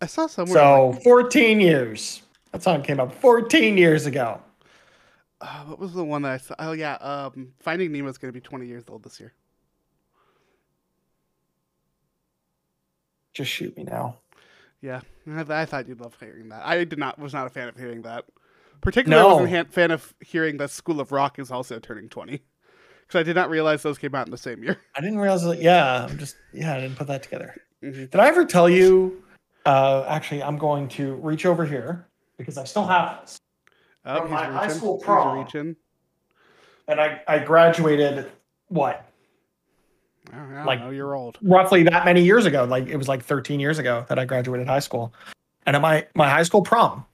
I 0.00 0.06
saw 0.06 0.26
somewhere. 0.26 0.54
So 0.54 0.90
like, 0.90 1.02
14 1.02 1.60
years. 1.60 2.22
That 2.52 2.62
song 2.62 2.82
came 2.82 3.00
out 3.00 3.12
14 3.14 3.76
years 3.76 4.06
ago. 4.06 4.40
Uh, 5.44 5.64
what 5.64 5.78
was 5.78 5.92
the 5.92 6.04
one 6.04 6.22
that 6.22 6.32
I 6.32 6.36
saw? 6.38 6.54
Oh 6.58 6.72
yeah, 6.72 6.94
um, 6.94 7.52
Finding 7.60 7.92
Nemo 7.92 8.08
is 8.08 8.18
going 8.18 8.32
to 8.32 8.38
be 8.38 8.40
20 8.40 8.66
years 8.66 8.84
old 8.88 9.02
this 9.02 9.20
year. 9.20 9.34
Just 13.34 13.50
shoot 13.50 13.76
me 13.76 13.84
now. 13.84 14.18
Yeah, 14.80 15.00
I, 15.26 15.64
thought 15.64 15.88
you'd 15.88 16.00
love 16.00 16.16
hearing 16.20 16.50
that. 16.50 16.64
I 16.64 16.84
did 16.84 16.98
not 16.98 17.18
was 17.18 17.32
not 17.32 17.46
a 17.46 17.50
fan 17.50 17.68
of 17.68 17.76
hearing 17.76 18.02
that. 18.02 18.26
Particularly, 18.80 19.22
I 19.22 19.42
wasn't 19.42 19.68
a 19.68 19.72
fan 19.72 19.90
of 19.90 20.14
hearing 20.20 20.58
that 20.58 20.70
School 20.70 21.00
of 21.00 21.10
Rock 21.10 21.38
is 21.38 21.50
also 21.50 21.78
turning 21.78 22.08
20 22.08 22.42
because 23.00 23.18
I 23.18 23.22
did 23.22 23.34
not 23.34 23.50
realize 23.50 23.82
those 23.82 23.98
came 23.98 24.14
out 24.14 24.26
in 24.26 24.30
the 24.30 24.38
same 24.38 24.62
year. 24.62 24.78
I 24.94 25.00
didn't 25.00 25.18
realize 25.18 25.42
that. 25.42 25.60
Yeah, 25.60 26.06
I'm 26.08 26.18
just, 26.18 26.36
yeah, 26.52 26.74
I 26.74 26.80
didn't 26.80 26.96
put 26.96 27.06
that 27.06 27.22
together. 27.22 27.54
Mhm. 27.82 28.10
Did 28.10 28.16
I 28.16 28.28
ever 28.28 28.44
tell 28.44 28.68
you? 28.68 29.22
Uh, 29.66 30.04
actually, 30.06 30.42
I'm 30.42 30.58
going 30.58 30.88
to 30.88 31.14
reach 31.14 31.46
over 31.46 31.64
here 31.64 32.06
because 32.36 32.58
I 32.58 32.64
still 32.64 32.86
have 32.86 33.22
this. 33.22 33.38
Oh, 34.06 34.22
From 34.22 34.30
my 34.30 34.44
high 34.44 34.68
school 34.68 34.98
prom. 34.98 35.38
reaching. 35.38 35.76
And 36.86 37.00
I, 37.00 37.22
I 37.26 37.38
graduated, 37.38 38.30
what, 38.68 39.08
I 40.32 40.36
don't, 40.36 40.52
I 40.52 40.54
don't 40.56 40.66
Like- 40.66 40.80
know. 40.80 40.90
You're 40.90 41.14
old. 41.14 41.38
roughly 41.42 41.82
that 41.84 42.04
many 42.04 42.22
years 42.22 42.44
ago. 42.46 42.64
Like 42.64 42.86
it 42.86 42.96
was 42.96 43.08
like 43.08 43.22
13 43.24 43.60
years 43.60 43.78
ago 43.78 44.04
that 44.08 44.18
I 44.18 44.24
graduated 44.26 44.66
high 44.66 44.80
school. 44.80 45.12
And 45.66 45.74
at 45.76 45.80
my, 45.82 46.06
my 46.14 46.28
high 46.28 46.42
school 46.42 46.60
prom, 46.62 47.06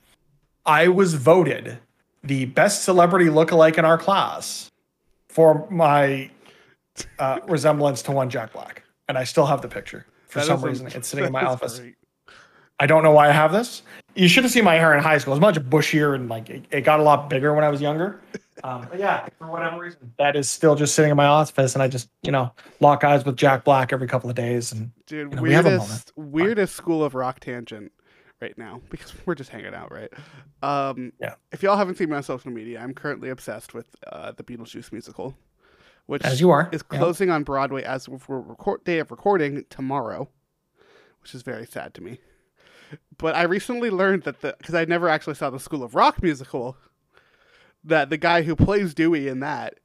I 0.67 0.89
was 0.89 1.15
voted 1.15 1.79
the 2.25 2.47
best 2.47 2.83
celebrity 2.83 3.27
lookalike 3.27 3.79
in 3.79 3.85
our 3.85 3.97
class 3.97 4.69
for 5.29 5.69
my 5.71 6.31
uh, 7.21 7.39
resemblance 7.47 8.03
to 8.03 8.13
one 8.13 8.29
Jack 8.29 8.53
Black. 8.53 8.83
And 9.09 9.17
I 9.17 9.25
still 9.25 9.47
have 9.47 9.63
the 9.63 9.69
picture. 9.69 10.07
For 10.27 10.41
That 10.41 10.47
some 10.47 10.63
reason, 10.63 10.89
it's 10.89 11.09
sitting 11.09 11.25
in 11.27 11.33
my 11.33 11.45
office. 11.45 11.79
great. 11.79 11.95
I 12.81 12.87
don't 12.87 13.03
know 13.03 13.13
why 13.13 13.29
I 13.29 13.33
have 13.33 13.53
this. 13.53 13.83
You 14.15 14.27
should 14.27 14.43
have 14.43 14.53
seen 14.53 14.65
my 14.65 14.75
hair 14.75 14.95
in 14.95 15.03
high 15.03 15.19
school. 15.19 15.35
It 15.35 15.37
was 15.37 15.41
much 15.41 15.57
bushier 15.67 16.15
and 16.15 16.29
like 16.29 16.49
it, 16.51 16.65
it 16.71 16.81
got 16.81 16.99
a 16.99 17.03
lot 17.03 17.29
bigger 17.31 17.55
when 17.55 17.63
I 17.63 17.69
was 17.69 17.81
younger. 17.81 18.21
Um, 18.65 18.87
but 18.91 18.99
yeah, 18.99 19.29
for 19.39 19.47
whatever 19.47 19.79
reason, 19.79 20.13
that 20.19 20.35
is 20.35 20.51
still 20.51 20.75
just 20.75 20.95
sitting 20.95 21.11
in 21.11 21.17
my 21.17 21.27
office, 21.27 21.75
and 21.75 21.83
I 21.83 21.89
just 21.89 22.11
you 22.23 22.33
know 22.33 22.53
lock 22.81 23.05
eyes 23.05 23.25
with 23.25 23.37
Jack 23.37 23.65
Black 23.65 23.93
every 23.93 24.07
couple 24.07 24.29
of 24.29 24.37
days. 24.37 24.73
And 24.73 24.91
Dude, 25.07 25.31
You 25.31 25.37
know, 25.37 25.43
we 25.43 25.53
have 25.53 25.67
a 25.67 25.79
weirdest 25.79 26.13
weirdest 26.17 26.77
School 26.77 27.05
of 27.05 27.15
Rock 27.15 27.41
tangent 27.41 27.93
right 28.41 28.57
now 28.59 28.81
because 28.91 29.15
we're 29.25 29.35
just 29.35 29.51
hanging 29.51 29.75
out, 29.75 29.93
right? 29.93 30.11
Um, 30.63 31.13
Yeah. 31.21 31.35
If 31.53 31.63
y'all 31.63 31.77
haven't 31.77 31.97
seen 31.97 32.11
me 32.11 32.17
on 32.17 32.23
social 32.23 32.51
media, 32.51 32.81
I'm 32.81 32.95
currently 32.95 33.31
obsessed 33.31 33.73
with 33.73 33.87
uh, 34.11 34.33
the 34.33 34.43
Beetlejuice 34.43 34.93
musical, 34.93 35.37
which 36.07 36.23
as 36.23 36.41
you 36.41 36.51
are, 36.51 36.69
is 36.73 36.83
yeah. 36.93 36.99
closing 36.99 37.31
on 37.31 37.45
Broadway 37.45 37.83
as 37.83 38.09
of 38.09 38.29
record 38.29 38.85
day 38.85 38.99
of 38.99 39.11
recording 39.11 39.65
tomorrow, 39.71 40.29
which 41.23 41.35
is 41.35 41.43
very 41.43 41.67
sad 41.67 41.95
to 41.95 42.03
me. 42.03 42.21
But 43.19 43.37
I 43.37 43.43
recently 43.43 43.91
learned 43.91 44.23
that 44.25 44.41
the 44.41 44.55
because 44.59 44.75
I 44.75 44.85
never 44.85 45.09
actually 45.09 45.35
saw 45.35 45.51
the 45.51 45.61
School 45.61 45.83
of 45.83 45.95
Rock 45.95 46.23
musical, 46.23 46.77
that 47.85 48.11
the 48.11 48.17
guy 48.17 48.43
who 48.43 48.57
plays 48.57 48.95
Dewey 48.95 49.29
in 49.29 49.41
that 49.41 49.79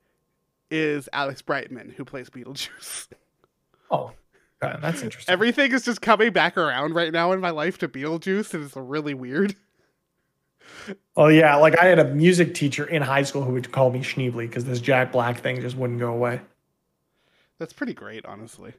is 0.72 1.10
Alex 1.14 1.42
Brightman, 1.42 1.94
who 1.96 2.06
plays 2.06 2.30
Beetlejuice. 2.30 3.10
Oh, 3.92 4.12
okay, 4.64 4.78
that's 4.82 5.02
interesting. 5.04 5.32
Everything 5.32 5.72
is 5.72 5.86
just 5.86 6.02
coming 6.02 6.32
back 6.32 6.58
around 6.58 6.96
right 6.96 7.12
now 7.14 7.32
in 7.32 7.40
my 7.40 7.52
life 7.52 7.78
to 7.80 7.88
Beetlejuice, 7.88 8.54
and 8.54 8.66
it's 8.66 8.76
really 8.76 9.14
weird. 9.14 9.56
Oh 11.16 11.28
yeah, 11.28 11.56
like 11.56 11.78
I 11.78 11.86
had 11.86 12.00
a 12.00 12.06
music 12.06 12.54
teacher 12.56 12.86
in 12.86 13.02
high 13.02 13.24
school 13.24 13.44
who 13.44 13.54
would 13.54 13.72
call 13.72 13.92
me 13.92 14.00
Schneebly 14.00 14.48
because 14.48 14.66
this 14.66 14.80
Jack 14.80 15.12
Black 15.12 15.40
thing 15.40 15.62
just 15.62 15.78
wouldn't 15.78 16.00
go 16.00 16.12
away. 16.12 16.42
That's 17.60 17.74
pretty 17.74 17.94
great, 17.94 18.26
honestly. 18.26 18.74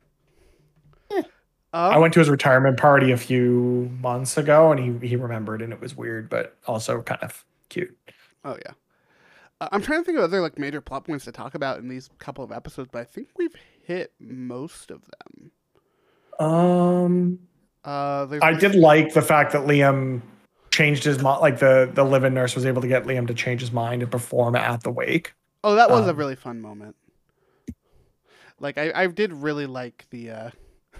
I 1.90 1.96
Um, 1.96 2.00
went 2.00 2.14
to 2.14 2.20
his 2.20 2.30
retirement 2.30 2.78
party 2.78 3.12
a 3.12 3.16
few 3.16 3.90
months 4.00 4.36
ago, 4.36 4.72
and 4.72 5.00
he 5.00 5.08
he 5.08 5.16
remembered, 5.16 5.62
and 5.62 5.72
it 5.72 5.80
was 5.80 5.96
weird, 5.96 6.28
but 6.30 6.56
also 6.66 7.02
kind 7.02 7.22
of 7.22 7.44
cute. 7.68 7.96
oh 8.44 8.56
yeah. 8.64 8.72
Uh, 9.60 9.68
I'm 9.72 9.82
trying 9.82 10.00
to 10.00 10.04
think 10.04 10.18
of 10.18 10.24
other 10.24 10.40
like 10.40 10.58
major 10.58 10.80
plot 10.80 11.04
points 11.06 11.24
to 11.24 11.32
talk 11.32 11.54
about 11.54 11.78
in 11.78 11.88
these 11.88 12.10
couple 12.18 12.44
of 12.44 12.52
episodes, 12.52 12.88
but 12.92 13.00
I 13.00 13.04
think 13.04 13.28
we've 13.36 13.54
hit 13.82 14.12
most 14.20 14.90
of 14.90 15.02
them. 15.04 15.50
Um, 16.38 17.38
Uh, 17.84 18.26
I 18.42 18.52
did 18.52 18.74
like 18.74 19.14
the 19.14 19.22
fact 19.22 19.52
that 19.52 19.66
Liam 19.66 20.20
changed 20.70 21.04
his 21.04 21.20
mind. 21.22 21.40
Like 21.40 21.58
the 21.58 21.90
the 21.92 22.04
live-in 22.04 22.34
nurse 22.34 22.54
was 22.54 22.66
able 22.66 22.82
to 22.82 22.88
get 22.88 23.04
Liam 23.04 23.26
to 23.28 23.34
change 23.34 23.60
his 23.60 23.72
mind 23.72 24.02
and 24.02 24.10
perform 24.10 24.56
at 24.56 24.82
the 24.82 24.90
wake. 24.90 25.34
Oh, 25.64 25.74
that 25.74 25.90
was 25.90 26.06
a 26.06 26.10
Um, 26.10 26.16
really 26.16 26.36
fun 26.36 26.60
moment. 26.60 26.96
Like 28.60 28.78
I, 28.78 28.92
I 28.94 29.06
did 29.06 29.32
really 29.32 29.66
like 29.66 30.06
the 30.10 30.30
uh 30.30 30.50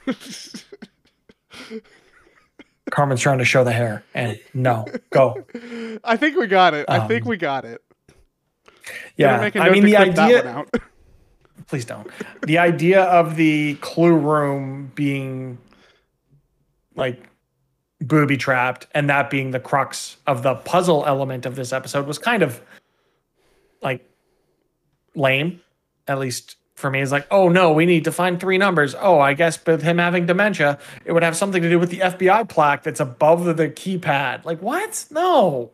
Carmen's 2.90 3.20
trying 3.20 3.38
to 3.38 3.44
show 3.44 3.64
the 3.64 3.72
hair, 3.72 4.04
and 4.14 4.38
no, 4.54 4.86
go. 5.10 5.44
I 6.04 6.16
think 6.16 6.36
we 6.36 6.46
got 6.46 6.72
it. 6.74 6.86
I 6.88 7.06
think 7.08 7.24
Um, 7.24 7.30
we 7.30 7.36
got 7.36 7.64
it. 7.64 7.82
Yeah, 9.16 9.50
I 9.56 9.70
mean 9.70 9.84
the 9.84 9.96
idea. 9.96 10.64
please 11.66 11.84
don't. 11.84 12.08
The 12.46 12.58
idea 12.58 13.02
of 13.02 13.36
the 13.36 13.74
clue 13.76 14.16
room 14.16 14.92
being 14.94 15.58
like 16.94 17.28
booby 18.00 18.36
trapped 18.36 18.86
and 18.92 19.08
that 19.10 19.30
being 19.30 19.50
the 19.50 19.58
crux 19.60 20.16
of 20.26 20.42
the 20.42 20.54
puzzle 20.54 21.04
element 21.06 21.46
of 21.46 21.56
this 21.56 21.72
episode 21.72 22.06
was 22.06 22.18
kind 22.18 22.42
of 22.42 22.60
like 23.82 24.08
lame, 25.14 25.60
at 26.06 26.18
least 26.18 26.56
for 26.76 26.90
me. 26.90 27.00
It's 27.00 27.12
like, 27.12 27.26
oh 27.30 27.48
no, 27.48 27.72
we 27.72 27.86
need 27.86 28.04
to 28.04 28.12
find 28.12 28.38
three 28.38 28.58
numbers. 28.58 28.94
Oh, 28.98 29.18
I 29.18 29.32
guess 29.34 29.58
with 29.66 29.82
him 29.82 29.98
having 29.98 30.26
dementia, 30.26 30.78
it 31.04 31.12
would 31.12 31.22
have 31.22 31.36
something 31.36 31.62
to 31.62 31.68
do 31.68 31.78
with 31.78 31.90
the 31.90 31.98
FBI 32.00 32.48
plaque 32.48 32.82
that's 32.82 33.00
above 33.00 33.44
the, 33.44 33.54
the 33.54 33.68
keypad. 33.68 34.44
Like, 34.44 34.60
what? 34.62 35.06
No. 35.10 35.72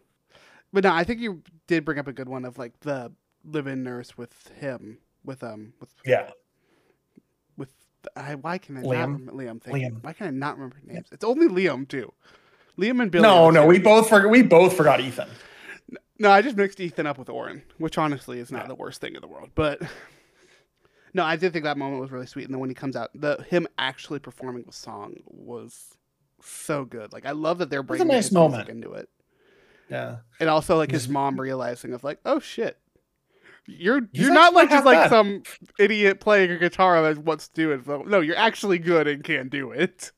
But 0.73 0.85
no, 0.85 0.93
I 0.93 1.05
think 1.05 1.21
you 1.21 1.43
did 1.67 1.85
bring 1.85 1.99
up 1.99 2.07
a 2.09 2.13
good 2.13 2.29
one 2.29 2.45
of 2.45 2.57
like 2.59 2.79
the 2.81 3.13
live-in 3.45 3.83
nurse 3.83 4.17
with 4.17 4.49
him, 4.59 4.99
with 5.25 5.43
um, 5.43 5.75
with 5.81 5.91
Yeah. 6.07 6.31
with 7.57 7.73
I, 8.17 8.37
why 8.37 8.59
can 8.59 8.77
I 8.79 8.83
Liam? 8.83 8.85
not 8.85 9.01
remember 9.01 9.33
Liam? 9.33 9.63
Thank 9.63 9.79
you. 9.83 9.91
Liam. 9.91 10.03
Why 10.05 10.13
can 10.13 10.27
I 10.29 10.31
not 10.31 10.55
remember 10.57 10.77
names? 10.85 11.09
It's 11.13 11.25
only 11.25 11.49
Liam 11.49 11.87
too. 11.89 12.13
Liam 12.79 13.03
and 13.03 13.11
Billy. 13.11 13.23
No, 13.23 13.51
no, 13.51 13.67
we 13.67 13.79
both 13.79 14.09
forgot. 14.09 14.31
We 14.31 14.43
both 14.43 14.75
forgot 14.77 15.01
Ethan. 15.01 15.29
No, 16.19 16.31
I 16.31 16.41
just 16.41 16.57
mixed 16.57 16.79
Ethan 16.81 17.07
up 17.07 17.19
with 17.19 17.29
Oren, 17.29 17.63
which 17.79 17.99
honestly 17.99 18.39
is 18.39 18.51
not 18.53 18.63
Yeah. 18.63 18.69
the 18.69 18.75
worst 18.77 19.01
thing 19.01 19.15
in 19.17 19.21
the 19.21 19.27
world. 19.27 19.51
But 19.55 19.83
no, 21.15 21.25
I 21.25 21.37
did 21.37 21.53
think 21.53 21.65
that 21.65 21.77
moment 21.79 22.01
was 22.01 22.11
really 22.11 22.27
sweet. 22.27 22.45
And 22.47 22.55
then 22.55 22.61
when 22.61 22.71
he 22.71 22.75
comes 22.75 22.97
out, 22.97 23.11
the 23.15 23.45
him 23.49 23.67
actually 23.79 24.19
performing 24.19 24.65
the 24.67 24.73
song 24.73 25.15
was 25.27 25.97
so 26.43 26.85
good. 26.85 27.13
Like 27.13 27.27
I 27.27 27.33
love 27.33 27.59
that 27.59 27.71
they're 27.71 27.83
was 27.83 28.01
a 28.01 28.05
nice 28.05 28.33
moment. 28.33 28.69
into 28.69 28.93
it, 28.95 29.09
Yeah. 29.91 30.17
and 30.41 30.49
also 30.49 30.77
like 30.77 30.91
his 30.91 31.09
mom 31.09 31.41
realizing 31.41 31.93
of 31.93 32.03
like, 32.03 32.19
oh 32.25 32.41
shit, 32.41 32.79
you're 33.67 34.01
He's 34.13 34.23
you're 34.27 34.35
not 34.35 34.55
like 34.55 34.71
just 34.71 34.85
like 34.87 34.99
bad. 34.99 35.11
some 35.11 35.43
idiot 35.79 36.19
playing 36.21 36.51
a 36.51 36.59
guitar 36.59 37.01
that 37.03 37.19
wants 37.19 37.49
to 37.49 37.55
do 37.55 37.71
it. 37.73 37.87
No, 38.09 38.21
you're 38.21 38.37
actually 38.37 38.79
good 38.79 39.07
and 39.07 39.23
can 39.23 39.49
do 39.49 39.71
it. 39.73 40.11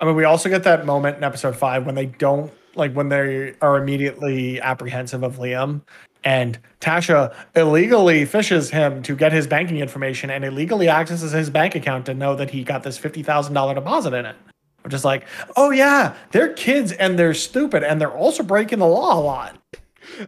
I 0.00 0.04
mean, 0.04 0.16
we 0.16 0.24
also 0.24 0.48
get 0.48 0.64
that 0.64 0.84
moment 0.84 1.16
in 1.16 1.24
episode 1.24 1.54
five 1.56 1.86
when 1.86 1.94
they 1.94 2.06
don't 2.06 2.52
like 2.74 2.92
when 2.92 3.08
they 3.08 3.54
are 3.60 3.76
immediately 3.80 4.60
apprehensive 4.60 5.22
of 5.22 5.36
Liam, 5.36 5.82
and 6.24 6.58
Tasha 6.80 7.34
illegally 7.54 8.24
fishes 8.24 8.70
him 8.70 9.02
to 9.02 9.14
get 9.14 9.32
his 9.32 9.46
banking 9.46 9.78
information 9.78 10.30
and 10.30 10.44
illegally 10.44 10.88
accesses 10.88 11.32
his 11.32 11.50
bank 11.50 11.74
account 11.74 12.06
to 12.06 12.14
know 12.14 12.34
that 12.36 12.50
he 12.50 12.64
got 12.64 12.82
this 12.82 12.98
fifty 12.98 13.22
thousand 13.22 13.54
dollar 13.54 13.74
deposit 13.74 14.14
in 14.14 14.26
it. 14.26 14.36
I'm 14.84 14.90
just 14.90 15.04
like, 15.04 15.24
oh 15.56 15.70
yeah, 15.70 16.14
they're 16.32 16.52
kids 16.52 16.92
and 16.92 17.18
they're 17.18 17.32
stupid 17.34 17.82
and 17.82 18.00
they're 18.00 18.10
also 18.12 18.42
breaking 18.42 18.80
the 18.80 18.86
law 18.86 19.18
a 19.18 19.20
lot. 19.20 19.58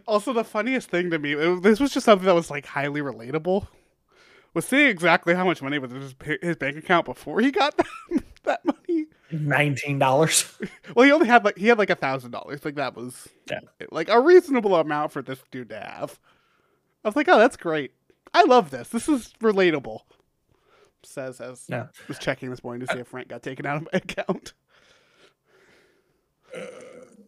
Also, 0.07 0.33
the 0.33 0.43
funniest 0.43 0.89
thing 0.89 1.11
to 1.11 1.19
me, 1.19 1.33
it- 1.33 1.61
this 1.61 1.79
was 1.79 1.91
just 1.93 2.05
something 2.05 2.25
that 2.25 2.33
was 2.35 2.49
like 2.49 2.65
highly 2.65 3.01
relatable. 3.01 3.67
Was 4.55 4.65
seeing 4.65 4.87
exactly 4.87 5.35
how 5.35 5.45
much 5.45 5.61
money 5.61 5.77
was 5.77 5.91
in 5.91 6.01
his, 6.01 6.15
his 6.41 6.55
bank 6.55 6.77
account 6.77 7.05
before 7.05 7.41
he 7.41 7.51
got 7.51 7.79
that 8.43 8.65
money. 8.65 9.05
Nineteen 9.31 9.99
dollars. 9.99 10.51
Well, 10.95 11.05
he 11.05 11.11
only 11.11 11.27
had 11.27 11.43
like 11.43 11.57
he 11.57 11.67
had 11.67 11.77
like 11.77 11.89
a 11.89 11.95
thousand 11.95 12.31
dollars. 12.31 12.63
Like 12.63 12.75
that 12.75 12.95
was 12.95 13.27
Yeah. 13.51 13.59
like 13.91 14.07
a 14.09 14.19
reasonable 14.21 14.75
amount 14.75 15.11
for 15.11 15.21
this 15.21 15.39
dude 15.51 15.69
to 15.69 15.79
have. 15.79 16.17
I 17.03 17.07
was 17.09 17.15
like, 17.15 17.27
oh, 17.27 17.37
that's 17.37 17.57
great. 17.57 17.91
I 18.33 18.43
love 18.43 18.69
this. 18.71 18.87
This 18.89 19.07
is 19.09 19.33
relatable. 19.41 19.99
Says 21.03 21.39
as 21.41 21.65
Yeah. 21.67 21.87
was 22.07 22.17
checking 22.19 22.49
this 22.49 22.63
morning 22.63 22.85
to 22.87 22.93
see 22.93 22.99
if 22.99 23.07
Frank 23.07 23.27
got 23.27 23.43
taken 23.43 23.65
out 23.65 23.77
of 23.77 23.83
my 23.83 23.89
account. 23.93 24.53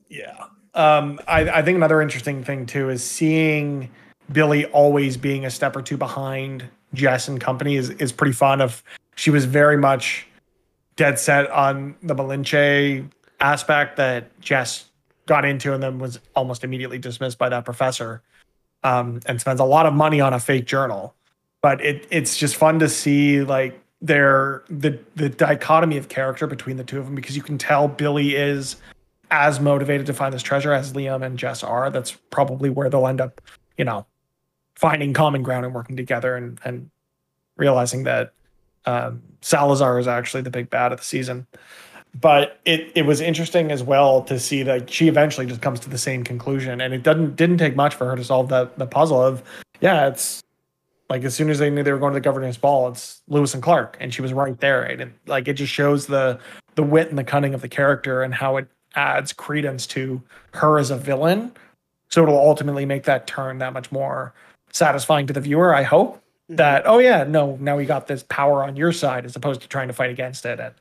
Yeah. 0.10 0.36
Um, 0.74 1.20
I, 1.28 1.50
I 1.50 1.62
think 1.62 1.76
another 1.76 2.02
interesting 2.02 2.44
thing 2.44 2.66
too 2.66 2.90
is 2.90 3.04
seeing 3.04 3.90
Billy 4.32 4.66
always 4.68 5.18
being 5.18 5.46
a 5.46 5.50
step 5.50 5.76
or 5.76 5.82
two 5.82 5.98
behind 5.98 6.68
Jess 6.94 7.28
and 7.28 7.40
company 7.40 7.76
is, 7.76 7.90
is 7.92 8.12
pretty 8.12 8.34
fun. 8.34 8.62
Of 8.62 8.84
she 9.16 9.30
was 9.30 9.46
very 9.46 9.78
much 9.78 10.26
dead 11.00 11.18
set 11.18 11.50
on 11.50 11.96
the 12.04 12.14
Malinche 12.14 13.10
aspect 13.40 13.96
that 13.96 14.38
Jess 14.42 14.90
got 15.28 15.46
into 15.46 15.74
and 15.74 15.82
then 15.82 15.98
was 15.98 16.20
almost 16.36 16.66
immediately 16.66 17.00
dismissed 17.00 17.38
by 17.38 17.48
that 17.48 17.64
professor. 17.64 18.22
Um, 18.84 19.20
and 19.26 19.42
spends 19.42 19.60
a 19.60 19.66
lot 19.66 19.86
of 19.86 19.94
money 19.94 20.22
on 20.22 20.34
a 20.34 20.40
fake 20.40 20.66
journal. 20.66 21.14
But 21.62 21.84
it 21.84 22.08
it's 22.12 22.38
just 22.38 22.56
fun 22.56 22.80
to 22.80 22.88
see 22.88 23.42
like 23.42 23.78
their 24.02 24.64
the 24.70 24.98
the 25.16 25.28
dichotomy 25.28 25.98
of 25.98 26.08
character 26.08 26.48
between 26.48 26.78
the 26.78 26.86
two 26.86 26.98
of 26.98 27.06
them 27.06 27.16
because 27.16 27.36
you 27.36 27.42
can 27.42 27.58
tell 27.58 27.90
Billy 27.90 28.36
is 28.36 28.78
as 29.32 29.60
motivated 29.60 30.06
to 30.06 30.14
find 30.14 30.34
this 30.34 30.42
treasure 30.42 30.72
as 30.72 30.94
Liam 30.94 31.26
and 31.26 31.38
Jess 31.38 31.62
are. 31.62 31.90
That's 31.90 32.12
probably 32.30 32.70
where 32.70 32.90
they'll 32.90 33.08
end 33.08 33.20
up, 33.20 33.42
you 33.78 33.84
know, 33.84 34.06
finding 34.76 35.14
common 35.14 35.44
ground 35.44 35.66
and 35.66 35.76
working 35.76 35.98
together 35.98 36.38
and 36.38 36.58
and 36.64 36.90
realizing 37.58 38.04
that 38.04 38.34
um, 38.86 39.22
Salazar 39.42 40.00
is 40.00 40.08
actually 40.08 40.42
the 40.42 40.50
big 40.50 40.70
bad 40.70 40.92
of 40.92 41.00
the 41.00 41.06
season. 41.06 41.48
But 42.20 42.60
it 42.66 42.92
it 42.96 43.04
was 43.04 43.22
interesting 43.22 43.72
as 43.72 43.84
well 43.84 44.24
to 44.24 44.40
see 44.40 44.64
that 44.64 44.90
she 44.90 45.08
eventually 45.08 45.46
just 45.46 45.62
comes 45.62 45.80
to 45.82 45.90
the 45.90 45.98
same 45.98 46.24
conclusion, 46.24 46.82
and 46.82 46.94
it 46.94 47.04
doesn't 47.04 47.36
didn't 47.36 47.58
take 47.58 47.76
much 47.76 47.94
for 47.94 48.10
her 48.10 48.16
to 48.16 48.24
solve 48.24 48.50
that 48.50 48.78
the 48.80 48.88
puzzle 48.88 49.22
of 49.22 49.44
yeah, 49.80 50.08
it's 50.08 50.42
like 51.10 51.24
as 51.24 51.36
soon 51.36 51.50
as 51.50 51.60
they 51.60 51.70
knew 51.70 51.84
they 51.84 51.92
were 51.92 52.00
going 52.00 52.14
to 52.14 52.18
the 52.18 52.22
governance 52.22 52.58
ball, 52.58 52.88
it's 52.90 53.22
Lewis 53.28 53.54
and 53.54 53.62
Clark, 53.62 53.98
and 54.00 54.14
she 54.14 54.22
was 54.22 54.34
right 54.34 54.60
there. 54.60 54.82
And 54.84 55.14
like 55.28 55.48
it 55.48 55.54
just 55.54 55.72
shows 55.72 56.08
the 56.08 56.40
the 56.76 56.84
wit 56.84 57.10
and 57.10 57.18
the 57.18 57.24
cunning 57.24 57.54
of 57.54 57.62
the 57.62 57.70
character 57.70 58.24
and 58.24 58.34
how 58.34 58.58
it 58.58 58.68
adds 58.96 59.32
credence 59.32 59.86
to 59.88 60.22
her 60.54 60.80
as 60.80 60.90
a 60.90 60.98
villain. 60.98 61.52
So 62.10 62.24
it'll 62.24 62.40
ultimately 62.40 62.86
make 62.86 63.04
that 63.04 63.28
turn 63.28 63.60
that 63.60 63.74
much 63.74 63.92
more 63.92 64.34
satisfying 64.72 65.28
to 65.28 65.34
the 65.34 65.42
viewer. 65.42 65.76
I 65.76 65.84
hope 65.84 66.24
that 66.50 66.84
oh 66.86 67.00
yeah, 67.00 67.24
no, 67.24 67.58
now 67.62 67.78
we 67.78 67.86
got 67.86 68.08
this 68.08 68.24
power 68.24 68.64
on 68.64 68.76
your 68.76 68.92
side 68.92 69.26
as 69.26 69.36
opposed 69.36 69.62
to 69.62 69.68
trying 69.68 69.88
to 69.88 69.94
fight 69.94 70.10
against 70.10 70.46
it. 70.46 70.60
And 70.60 70.74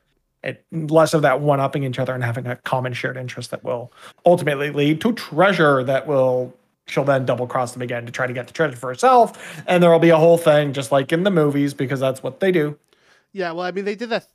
it 0.42 0.64
less 0.90 1.14
of 1.14 1.22
that 1.22 1.40
one 1.40 1.60
upping 1.60 1.84
each 1.84 1.98
other 1.98 2.14
and 2.14 2.22
having 2.24 2.46
a 2.46 2.56
common 2.56 2.92
shared 2.92 3.16
interest 3.16 3.50
that 3.50 3.64
will 3.64 3.92
ultimately 4.24 4.70
lead 4.70 5.00
to 5.02 5.12
treasure 5.12 5.82
that 5.84 6.06
will 6.06 6.54
she'll 6.86 7.04
then 7.04 7.26
double 7.26 7.46
cross 7.46 7.72
them 7.72 7.82
again 7.82 8.06
to 8.06 8.12
try 8.12 8.26
to 8.26 8.32
get 8.32 8.46
the 8.46 8.52
treasure 8.52 8.76
for 8.76 8.88
herself. 8.88 9.62
And 9.66 9.82
there 9.82 9.90
will 9.90 9.98
be 9.98 10.08
a 10.10 10.16
whole 10.16 10.38
thing 10.38 10.72
just 10.72 10.90
like 10.90 11.12
in 11.12 11.22
the 11.22 11.30
movies 11.30 11.74
because 11.74 12.00
that's 12.00 12.22
what 12.22 12.40
they 12.40 12.50
do. 12.50 12.78
Yeah, 13.32 13.52
well, 13.52 13.66
I 13.66 13.72
mean, 13.72 13.84
they 13.84 13.94
did 13.94 14.08
that 14.08 14.26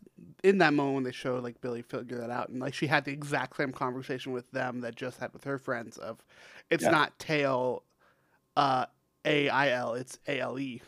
in 0.43 0.59
that 0.59 0.73
moment 0.73 0.95
when 0.95 1.03
they 1.03 1.11
showed 1.11 1.43
like 1.43 1.59
Billy 1.61 1.81
figure 1.81 2.17
that 2.19 2.29
out, 2.29 2.49
and 2.49 2.59
like 2.59 2.73
she 2.73 2.85
had 2.85 3.05
the 3.05 3.11
exact 3.11 3.57
same 3.57 3.71
conversation 3.71 4.33
with 4.33 4.49
them 4.51 4.81
that 4.81 4.95
just 4.95 5.19
had 5.19 5.33
with 5.33 5.43
her 5.45 5.57
friends 5.57 5.97
of, 5.97 6.23
it's 6.69 6.83
Yeah. 6.83 6.91
not 6.91 7.17
tail, 7.17 7.83
uh, 8.55 8.85
A 9.25 9.49
I 9.49 9.69
L, 9.71 9.95
it's 9.95 10.19
A 10.27 10.39
L 10.39 10.59
E, 10.59 10.81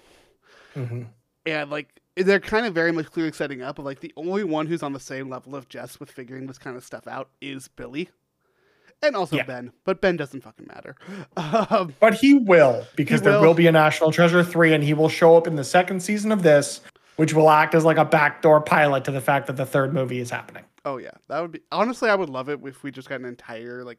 and 1.46 1.70
like 1.72 2.02
they're 2.16 2.40
kind 2.40 2.66
of 2.66 2.74
very 2.74 2.92
much 2.92 3.08
clearly 3.12 3.32
setting 3.32 3.62
up 3.62 3.80
of 3.80 3.86
like 3.86 4.00
the 4.00 4.14
only 4.18 4.44
one 4.44 4.68
who's 4.68 4.84
on 4.84 4.94
the 4.94 5.00
same 5.00 5.30
level 5.30 5.56
of 5.56 5.68
Jess 5.70 6.00
with 6.00 6.10
figuring 6.12 6.48
this 6.48 6.58
kind 6.58 6.78
of 6.78 6.84
stuff 6.86 7.08
out 7.08 7.30
is 7.42 7.68
Billy, 7.68 8.10
and 9.02 9.16
also 9.16 9.36
Yeah. 9.38 9.44
Ben, 9.44 9.72
but 9.84 10.02
Ben 10.02 10.16
doesn't 10.18 10.42
fucking 10.42 10.68
matter. 10.68 10.96
Um, 11.38 11.94
But 12.00 12.16
he 12.16 12.34
will 12.36 12.86
because 12.96 13.20
He 13.20 13.26
there 13.26 13.34
will. 13.40 13.48
will 13.50 13.54
be 13.54 13.68
a 13.68 13.72
National 13.72 14.12
Treasure 14.12 14.44
3 14.44 14.74
and 14.74 14.84
he 14.84 14.94
will 14.94 15.10
show 15.10 15.36
up 15.38 15.48
in 15.48 15.56
the 15.56 15.64
second 15.64 16.02
season 16.02 16.32
of 16.32 16.44
this, 16.44 16.80
which 17.18 17.34
will 17.34 17.50
act 17.50 17.76
as 17.76 17.84
like 17.84 17.98
a 17.98 18.06
backdoor 18.06 18.62
pilot 18.62 19.04
to 19.06 19.12
the 19.12 19.22
fact 19.22 19.48
that 19.48 19.58
the 19.58 19.66
third 19.66 19.94
movie 19.94 20.20
is 20.20 20.30
happening. 20.30 20.64
Oh 20.86 20.98
yeah, 20.98 21.12
that 21.28 21.42
would 21.42 21.52
be 21.52 21.62
honestly. 21.72 22.10
I 22.10 22.16
would 22.16 22.30
love 22.30 22.48
it 22.48 22.60
if 22.64 22.84
we 22.84 22.92
just 22.92 23.10
got 23.10 23.20
an 23.20 23.26
entire 23.26 23.84
like 23.84 23.98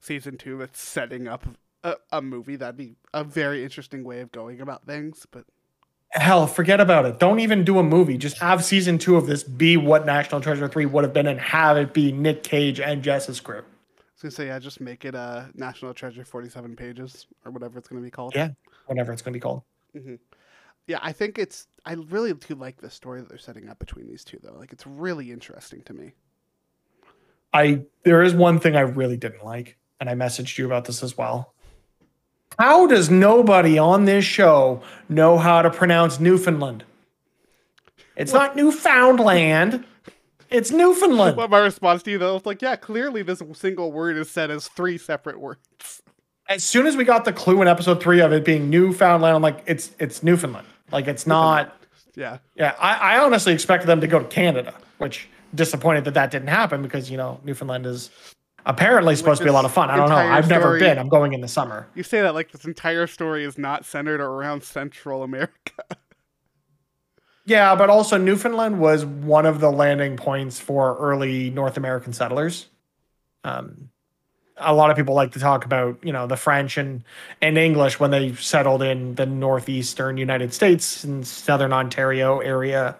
season 0.00 0.36
two 0.36 0.58
that's 0.58 0.80
setting 0.80 1.26
up 1.26 1.46
a, 1.82 1.96
a 2.12 2.20
movie. 2.22 2.56
That'd 2.56 2.76
be 2.76 2.94
a 3.14 3.24
very 3.24 3.64
interesting 3.64 4.04
way 4.04 4.20
of 4.20 4.30
going 4.32 4.60
about 4.60 4.84
things. 4.86 5.26
But 5.30 5.46
Hell, 6.16 6.46
forget 6.46 6.80
about 6.80 7.04
it. 7.04 7.18
Don't 7.18 7.40
even 7.40 7.64
do 7.64 7.78
a 7.78 7.82
movie. 7.82 8.18
Just 8.18 8.38
have 8.38 8.64
season 8.64 8.98
2 8.98 9.16
of 9.16 9.26
this 9.26 9.42
be 9.42 9.76
what 9.76 10.06
National 10.06 10.40
Treasure 10.40 10.66
3 10.66 10.86
would 10.86 11.04
have 11.04 11.12
been 11.12 11.26
and 11.26 11.38
have 11.38 11.76
it 11.76 11.92
be 11.92 12.10
Nick 12.10 12.42
Cage 12.42 12.80
and 12.80 13.02
Jess's 13.02 13.38
crew. 13.40 13.58
I 13.58 13.60
was 13.60 14.22
gonna 14.22 14.30
say, 14.30 14.46
yeah, 14.46 14.58
just 14.58 14.80
make 14.80 15.04
it 15.04 15.14
a 15.14 15.50
National 15.54 15.92
Treasure 15.92 16.24
forty-seven 16.24 16.74
pages 16.74 17.26
or 17.44 17.52
whatever 17.52 17.78
it's 17.78 17.86
gonna 17.86 18.00
be 18.00 18.10
called. 18.10 18.34
Yeah. 18.34 18.48
Whatever 18.86 19.12
it's 19.12 19.20
going 19.20 19.32
to 19.32 19.36
be 19.36 19.42
called. 19.42 19.62
Mm-hmm. 19.94 20.14
yeah. 20.86 20.98
I 21.02 21.12
think 21.12 21.38
it's. 21.38 21.66
I 21.84 21.94
really 21.94 22.32
do 22.32 22.54
like 22.54 22.80
the 22.80 22.88
story 22.88 23.20
that 23.20 23.28
they're 23.28 23.38
setting 23.38 23.68
up 23.68 23.78
between 23.78 24.06
these 24.06 24.24
two, 24.24 24.38
though. 24.42 24.54
Like, 24.56 24.72
it's 24.72 24.86
really 24.86 25.32
interesting 25.32 25.82
to 25.82 25.92
me. 25.92 26.12
I 27.52 27.82
there 28.04 28.22
is 28.22 28.34
one 28.34 28.60
thing 28.60 28.76
I 28.76 28.80
really 28.80 29.16
didn't 29.16 29.44
like, 29.44 29.76
and 30.00 30.08
I 30.08 30.14
messaged 30.14 30.56
you 30.56 30.66
about 30.66 30.84
this 30.84 31.02
as 31.02 31.16
well. 31.18 31.54
How 32.58 32.86
does 32.86 33.10
nobody 33.10 33.78
on 33.78 34.06
this 34.06 34.24
show 34.24 34.82
know 35.08 35.36
how 35.36 35.62
to 35.62 35.70
pronounce 35.70 36.18
Newfoundland? 36.18 36.84
It's 38.16 38.32
not 38.32 38.56
Newfoundland. 38.56 39.84
It's 40.48 40.70
Newfoundland. 40.70 41.36
What 41.36 41.50
my 41.50 41.58
response 41.58 42.02
to 42.04 42.10
you 42.10 42.18
though? 42.18 42.36
It's 42.36 42.46
like, 42.46 42.62
yeah, 42.62 42.76
clearly 42.76 43.22
this 43.22 43.42
single 43.54 43.92
word 43.92 44.16
is 44.16 44.30
said 44.30 44.50
as 44.50 44.68
three 44.68 44.96
separate 44.96 45.38
words. 45.38 46.02
As 46.48 46.64
soon 46.64 46.86
as 46.86 46.96
we 46.96 47.04
got 47.04 47.24
the 47.24 47.32
clue 47.32 47.60
in 47.60 47.68
episode 47.68 48.00
three 48.00 48.20
of 48.20 48.32
it 48.32 48.44
being 48.44 48.70
Newfoundland, 48.70 49.36
I'm 49.36 49.42
like, 49.42 49.62
it's 49.66 49.90
it's 49.98 50.22
Newfoundland. 50.22 50.66
Like 50.92 51.06
it's 51.06 51.26
not. 51.26 51.74
Yeah. 52.18 52.38
Yeah, 52.54 52.74
I, 52.80 53.16
I 53.16 53.18
honestly 53.18 53.52
expected 53.52 53.88
them 53.88 54.00
to 54.00 54.06
go 54.06 54.18
to 54.18 54.24
Canada, 54.24 54.72
which 54.96 55.28
disappointed 55.54 56.06
that 56.06 56.14
that 56.14 56.30
didn't 56.30 56.48
happen 56.48 56.80
because 56.80 57.10
you 57.10 57.18
know 57.18 57.38
Newfoundland 57.44 57.84
is 57.84 58.08
apparently 58.66 59.16
supposed 59.16 59.38
to 59.38 59.44
be 59.44 59.48
a 59.48 59.52
lot 59.52 59.64
of 59.64 59.72
fun. 59.72 59.88
I 59.88 59.96
don't 59.96 60.10
know. 60.10 60.16
I've 60.16 60.48
never 60.48 60.64
story- 60.64 60.80
been. 60.80 60.98
I'm 60.98 61.08
going 61.08 61.32
in 61.32 61.40
the 61.40 61.48
summer. 61.48 61.88
You 61.94 62.02
say 62.02 62.20
that 62.20 62.34
like 62.34 62.52
this 62.52 62.64
entire 62.64 63.06
story 63.06 63.44
is 63.44 63.56
not 63.56 63.86
centered 63.86 64.20
around 64.20 64.62
Central 64.62 65.22
America. 65.22 65.72
Yeah, 67.48 67.76
but 67.76 67.90
also 67.90 68.18
Newfoundland 68.18 68.80
was 68.80 69.04
one 69.06 69.46
of 69.46 69.60
the 69.60 69.70
landing 69.70 70.16
points 70.16 70.58
for 70.58 70.96
early 70.96 71.48
North 71.50 71.76
American 71.76 72.12
settlers. 72.12 72.66
Um, 73.44 73.88
a 74.56 74.74
lot 74.74 74.90
of 74.90 74.96
people 74.96 75.14
like 75.14 75.30
to 75.32 75.38
talk 75.38 75.64
about, 75.64 75.96
you 76.02 76.12
know, 76.12 76.26
the 76.26 76.36
French 76.36 76.76
and, 76.76 77.04
and 77.40 77.56
English 77.56 78.00
when 78.00 78.10
they 78.10 78.34
settled 78.34 78.82
in 78.82 79.14
the 79.14 79.26
northeastern 79.26 80.16
United 80.16 80.52
States 80.52 81.04
and 81.04 81.24
southern 81.24 81.72
Ontario 81.72 82.40
area, 82.40 82.96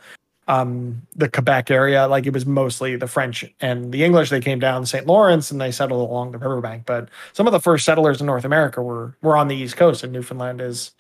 um, 0.48 1.02
the 1.14 1.28
Quebec 1.28 1.70
area. 1.70 2.06
Like 2.06 2.26
it 2.26 2.32
was 2.32 2.46
mostly 2.46 2.96
the 2.96 3.06
French 3.06 3.44
and 3.60 3.92
the 3.92 4.04
English. 4.04 4.30
They 4.30 4.40
came 4.40 4.58
down 4.58 4.86
St. 4.86 5.06
Lawrence 5.06 5.50
and 5.50 5.60
they 5.60 5.70
settled 5.70 6.08
along 6.08 6.32
the 6.32 6.38
riverbank. 6.38 6.86
But 6.86 7.08
some 7.32 7.46
of 7.46 7.52
the 7.52 7.60
first 7.60 7.84
settlers 7.84 8.20
in 8.20 8.26
North 8.26 8.44
America 8.44 8.82
were 8.82 9.16
were 9.22 9.36
on 9.36 9.48
the 9.48 9.56
East 9.56 9.76
Coast, 9.76 10.04
and 10.04 10.12
Newfoundland 10.12 10.60
is 10.60 10.92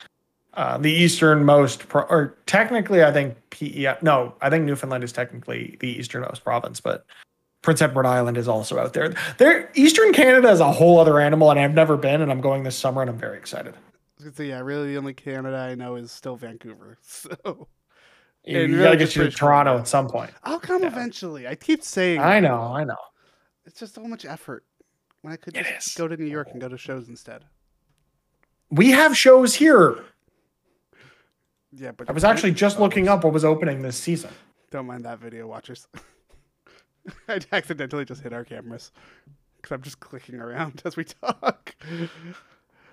uh, 0.54 0.78
the 0.78 0.92
easternmost, 0.92 1.86
pro- 1.88 2.02
or 2.02 2.36
technically, 2.46 3.04
I 3.04 3.12
think 3.12 3.36
PEI. 3.50 3.96
No, 4.02 4.34
I 4.40 4.50
think 4.50 4.64
Newfoundland 4.64 5.04
is 5.04 5.12
technically 5.12 5.76
the 5.80 5.88
easternmost 5.88 6.44
province, 6.44 6.80
but 6.80 7.04
Prince 7.62 7.82
Edward 7.82 8.06
Island 8.06 8.38
is 8.38 8.48
also 8.48 8.78
out 8.78 8.92
there. 8.94 9.14
There, 9.38 9.70
Eastern 9.74 10.12
Canada 10.12 10.48
is 10.50 10.60
a 10.60 10.72
whole 10.72 10.98
other 10.98 11.20
animal, 11.20 11.50
and 11.50 11.60
I've 11.60 11.74
never 11.74 11.96
been, 11.96 12.22
and 12.22 12.30
I'm 12.30 12.40
going 12.40 12.62
this 12.62 12.76
summer, 12.76 13.02
and 13.02 13.10
I'm 13.10 13.18
very 13.18 13.36
excited. 13.36 13.74
So 14.34 14.42
yeah, 14.42 14.60
really 14.60 14.92
the 14.92 14.96
only 14.96 15.12
Canada 15.12 15.56
I 15.56 15.74
know 15.74 15.96
is 15.96 16.10
still 16.10 16.36
Vancouver. 16.36 16.96
So 17.06 17.68
You, 18.46 18.60
And 18.60 18.70
you 18.72 18.78
really 18.78 18.96
gotta 18.96 18.96
get 18.98 19.16
you 19.16 19.24
to 19.24 19.30
Toronto 19.30 19.70
Columbia. 19.72 19.80
at 19.82 19.88
some 19.88 20.08
point. 20.08 20.30
I'll 20.44 20.60
come 20.60 20.82
Yeah. 20.82 20.88
eventually. 20.88 21.48
I 21.48 21.54
keep 21.56 21.82
saying 21.82 22.20
I 22.20 22.40
know, 22.40 22.60
I 22.60 22.84
know. 22.84 22.96
It's 23.64 23.80
just 23.80 23.94
so 23.94 24.02
much 24.02 24.24
effort. 24.24 24.64
When 25.22 25.32
I 25.32 25.36
could 25.36 25.56
It 25.56 25.66
just 25.66 25.88
is. 25.88 25.94
go 25.94 26.06
to 26.06 26.16
New 26.16 26.26
York 26.26 26.48
and 26.52 26.60
go 26.60 26.68
to 26.68 26.78
shows 26.78 27.08
instead. 27.08 27.44
We 28.70 28.90
have 28.92 29.16
shows 29.16 29.54
here. 29.56 30.04
Yeah, 31.72 31.90
but 31.92 32.08
I 32.08 32.12
was 32.12 32.24
actually 32.24 32.52
just 32.52 32.78
oh. 32.78 32.82
looking 32.82 33.08
up 33.08 33.24
what 33.24 33.32
was 33.32 33.44
opening 33.44 33.82
this 33.82 33.96
season. 33.96 34.30
Don't 34.70 34.86
mind 34.86 35.04
that 35.04 35.18
video, 35.18 35.46
watchers. 35.48 35.88
I 37.28 37.40
accidentally 37.52 38.04
just 38.04 38.22
hit 38.22 38.32
our 38.32 38.44
cameras 38.44 38.92
because 39.56 39.72
I'm 39.74 39.82
just 39.82 40.00
clicking 40.00 40.36
around 40.40 40.82
as 40.84 40.96
we 40.96 41.04
talk 41.04 41.74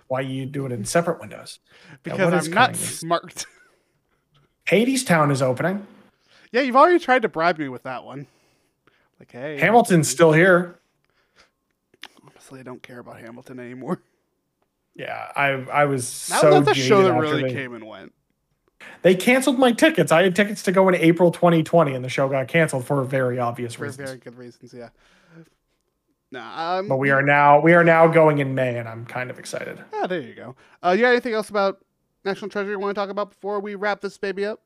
Why 0.08 0.22
you 0.22 0.46
do 0.46 0.66
it 0.66 0.72
in 0.72 0.86
separate 0.86 1.20
windows? 1.20 1.60
because 2.04 2.20
I'm 2.48 2.52
not 2.52 2.66
coming 2.68 2.72
this- 2.80 3.00
smart. 3.00 3.46
Hadestown 4.68 5.32
is 5.32 5.42
opening. 5.42 5.86
yeah, 6.52 6.62
you've 6.62 6.76
already 6.76 7.00
tried 7.00 7.22
to 7.24 7.30
bribe 7.30 7.58
me 7.58 7.68
with 7.70 7.84
that 7.84 8.04
one. 8.04 8.28
Like, 9.20 9.32
hey, 9.32 9.58
Hamilton's 9.60 10.08
still 10.10 10.32
here. 10.34 10.80
Honestly, 12.28 12.60
I 12.60 12.64
don't 12.64 12.82
care 12.84 13.00
about 13.00 13.20
Hamilton 13.20 13.60
anymore. 13.60 14.02
Yeah, 14.96 15.32
I 15.36 15.48
I 15.72 15.86
was 15.86 16.28
That 16.28 16.42
so 16.42 16.62
the 16.62 16.74
show 16.74 17.02
that 17.04 17.14
really 17.20 17.44
they- 17.44 17.54
came 17.54 17.74
and 17.74 17.86
went. 17.88 18.14
They 19.02 19.16
canceled 19.16 19.58
my 19.58 19.72
tickets. 19.72 20.12
I 20.12 20.24
had 20.24 20.36
tickets 20.36 20.62
to 20.64 20.72
go 20.74 20.88
in 20.90 20.96
April 20.96 21.32
2020, 21.32 21.94
and 21.96 22.04
the 22.04 22.10
show 22.10 22.28
got 22.28 22.48
canceled 22.50 22.86
for 22.86 23.02
very 23.04 23.40
obvious 23.40 23.76
For 23.76 23.84
reasons. 23.84 24.08
very 24.10 24.20
good 24.20 24.36
reasons, 24.38 24.74
yeah. 24.74 24.90
Nah, 26.32 26.80
um, 26.80 26.88
But 26.90 26.98
we 26.98 27.10
are 27.10 27.22
now 27.22 27.60
we 27.62 27.74
are 27.74 27.84
now 27.84 28.08
going 28.08 28.40
in 28.40 28.56
May, 28.56 28.78
and 28.78 28.88
I'm 28.90 29.06
kind 29.06 29.30
of 29.30 29.40
excited. 29.40 29.84
Ah, 29.94 30.08
there 30.08 30.20
you 30.22 30.34
go. 30.36 30.56
Uh, 30.84 30.92
you 30.92 31.02
got 31.02 31.12
anything 31.12 31.34
else 31.34 31.50
about 31.50 31.80
National 32.26 32.50
Treasure 32.50 32.72
you 32.72 32.80
want 32.80 32.96
to 32.96 33.00
talk 33.00 33.10
about 33.10 33.30
before 33.32 33.60
we 33.60 33.76
wrap 33.76 34.02
this 34.02 34.18
baby 34.18 34.46
up? 34.46 34.62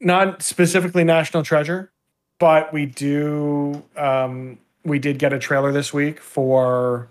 Not 0.00 0.42
specifically 0.42 1.04
National 1.04 1.42
Treasure, 1.42 1.90
but 2.38 2.72
we 2.72 2.86
do 2.86 3.82
um, 3.96 4.58
we 4.84 4.98
did 4.98 5.18
get 5.18 5.32
a 5.32 5.38
trailer 5.38 5.72
this 5.72 5.92
week 5.92 6.20
for 6.20 7.08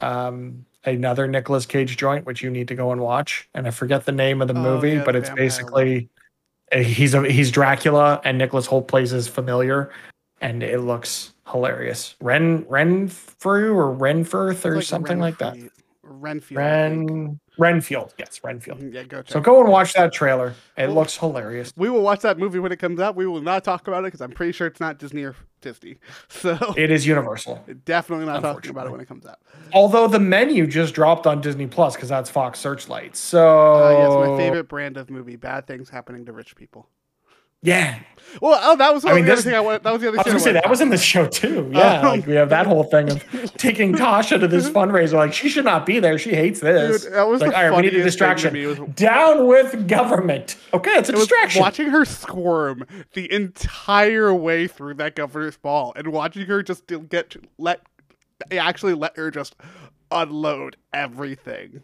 um, 0.00 0.64
another 0.84 1.26
Nicolas 1.26 1.66
Cage 1.66 1.96
joint, 1.96 2.26
which 2.26 2.42
you 2.42 2.50
need 2.50 2.68
to 2.68 2.76
go 2.76 2.92
and 2.92 3.00
watch. 3.00 3.48
And 3.54 3.66
I 3.66 3.70
forget 3.70 4.06
the 4.06 4.12
name 4.12 4.40
of 4.40 4.48
the 4.48 4.54
Oh, 4.54 4.62
movie, 4.62 4.92
yeah, 4.92 5.04
but 5.04 5.12
the 5.12 5.18
it's 5.18 5.30
basically 5.30 6.08
he's 6.72 7.14
a 7.14 7.28
he's 7.28 7.50
Dracula, 7.50 8.20
and 8.24 8.38
Nicholas 8.38 8.68
Hoult 8.68 8.86
plays 8.86 9.10
his 9.10 9.26
familiar, 9.26 9.90
and 10.40 10.62
it 10.62 10.80
looks 10.80 11.32
hilarious. 11.50 12.14
Ren 12.20 12.64
Renfrew 12.68 13.74
or 13.74 13.96
Renfirth 13.96 14.64
or 14.64 14.76
It's 14.76 14.86
something 14.86 15.18
like 15.18 15.38
that. 15.38 15.56
Renfield. 16.20 16.58
Ren 16.58 17.40
Renfield, 17.58 18.14
yes, 18.18 18.40
Renfield. 18.44 18.80
Yeah, 18.94 19.02
go. 19.02 19.22
So 19.26 19.40
go 19.40 19.60
and 19.60 19.68
watch 19.70 19.92
that 19.94 20.12
trailer. 20.12 20.54
It 20.76 20.88
looks 20.88 21.16
hilarious. 21.16 21.72
we 21.76 21.90
will 21.90 22.02
watch 22.02 22.20
that 22.20 22.38
movie 22.38 22.58
when 22.60 22.70
it 22.72 22.78
comes 22.78 23.00
out. 23.00 23.16
We 23.16 23.26
will 23.26 23.40
not 23.42 23.64
talk 23.64 23.88
about 23.88 24.00
it 24.04 24.08
because 24.08 24.20
I'm 24.20 24.30
pretty 24.30 24.52
sure 24.52 24.66
it's 24.68 24.78
not 24.80 24.98
Disney 24.98 25.24
or 25.24 25.34
Disney. 25.60 25.96
So 26.28 26.56
It 26.76 26.90
is 26.92 27.04
Universal. 27.06 27.64
definitely 27.84 28.26
not 28.26 28.42
talking 28.42 28.70
about 28.70 28.86
it 28.86 28.90
when 28.92 29.00
it 29.00 29.08
comes 29.08 29.26
out. 29.26 29.38
Although 29.72 30.06
the 30.06 30.20
menu 30.20 30.66
just 30.68 30.94
dropped 30.94 31.26
on 31.26 31.40
Disney 31.40 31.66
Plus 31.66 31.96
because 31.96 32.08
that's 32.08 32.30
Fox 32.30 32.60
Searchlight. 32.60 33.16
So 33.16 33.74
Uh, 33.74 33.90
yes, 33.90 34.30
my 34.30 34.36
favorite 34.36 34.68
brand 34.68 34.96
of 34.96 35.10
movie: 35.10 35.34
bad 35.36 35.66
things 35.66 35.88
happening 35.90 36.26
to 36.26 36.32
rich 36.32 36.54
people. 36.54 36.88
Yeah, 37.62 37.98
Well, 38.40 38.58
oh, 38.62 38.76
that 38.76 38.94
was 38.94 39.04
I 39.04 39.14
mean, 39.14 39.24
the 39.24 39.32
other 39.32 39.36
this- 39.36 39.44
thing 39.46 39.54
I 39.54 39.60
wanted. 39.60 39.82
That 39.82 39.92
was 39.92 40.02
the 40.02 40.08
other 40.08 40.18
I 40.18 40.20
was 40.20 40.24
thing 40.24 40.32
gonna 40.34 40.44
say 40.44 40.52
that 40.52 40.68
was 40.70 40.80
in 40.80 40.88
talk 40.90 40.98
the 40.98 41.02
show 41.02 41.26
too. 41.26 41.70
Yeah, 41.74 41.98
Um, 42.00 42.04
like 42.04 42.26
we 42.26 42.34
have 42.34 42.50
that 42.50 42.66
whole 42.66 42.84
thing 42.84 43.10
of 43.10 43.24
taking 43.56 43.94
Tasha 43.94 44.38
to 44.38 44.46
this 44.46 44.68
fundraiser. 44.70 45.14
Like 45.14 45.32
she 45.32 45.48
should 45.48 45.64
not 45.64 45.84
be 45.86 45.98
there. 45.98 46.18
She 46.18 46.30
hates 46.34 46.60
this. 46.60 47.02
Dude, 47.04 47.12
that 47.14 47.26
was 47.26 47.40
like, 47.40 47.50
the 47.50 47.56
all 47.56 47.70
right, 47.70 47.76
we 47.76 47.82
need 47.82 47.88
a 47.88 47.90
funniest 47.98 48.06
distraction. 48.18 48.54
was- 48.66 48.78
Down 48.94 49.46
with 49.48 49.88
government. 49.88 50.56
Okay, 50.72 50.90
it's 50.92 51.08
a 51.08 51.12
It 51.12 51.16
was 51.16 51.24
distraction. 51.26 51.60
watching 51.62 51.88
her 51.88 52.04
squirm 52.04 52.84
the 53.14 53.32
entire 53.32 54.32
way 54.32 54.68
through 54.68 54.94
that 54.94 55.16
governor's 55.16 55.56
ball, 55.56 55.92
and 55.96 56.08
watching 56.12 56.46
her 56.46 56.62
just 56.62 56.86
get 57.08 57.30
to 57.30 57.40
let 57.58 57.80
actually 58.52 58.94
let 58.94 59.16
her 59.16 59.30
just 59.32 59.56
unload 60.12 60.76
everything, 60.92 61.82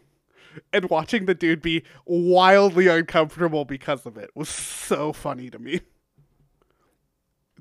and 0.73 0.89
watching 0.89 1.25
the 1.25 1.35
dude 1.35 1.61
be 1.61 1.83
wildly 2.05 2.87
uncomfortable 2.87 3.65
because 3.65 4.05
of 4.05 4.17
it 4.17 4.31
was 4.35 4.49
so 4.49 5.13
funny 5.13 5.49
to 5.49 5.59
me. 5.59 5.81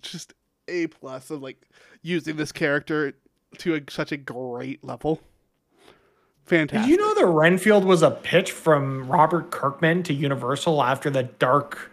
Just 0.01 0.35
a 0.69 0.87
plus 0.89 1.31
of 1.31 1.43
like 1.43 1.69
using 2.03 2.37
this 2.37 2.53
character 2.53 3.15
to 3.59 3.77
a, 3.77 3.81
such 3.89 4.13
a 4.13 4.17
great 4.17 4.85
level. 4.85 5.21
Fantastic. 6.47 6.89
Did 6.89 6.91
you 6.91 6.97
know 6.99 7.15
that 7.15 7.27
Renfield 7.27 7.85
was 7.85 8.03
a 8.03 8.11
pitch 8.11 8.53
from 8.53 9.09
Robert 9.09 9.51
Kirkman 9.51 10.03
to 10.05 10.13
Universal 10.13 10.83
after 10.83 11.09
the 11.09 11.23
Dark 11.23 11.91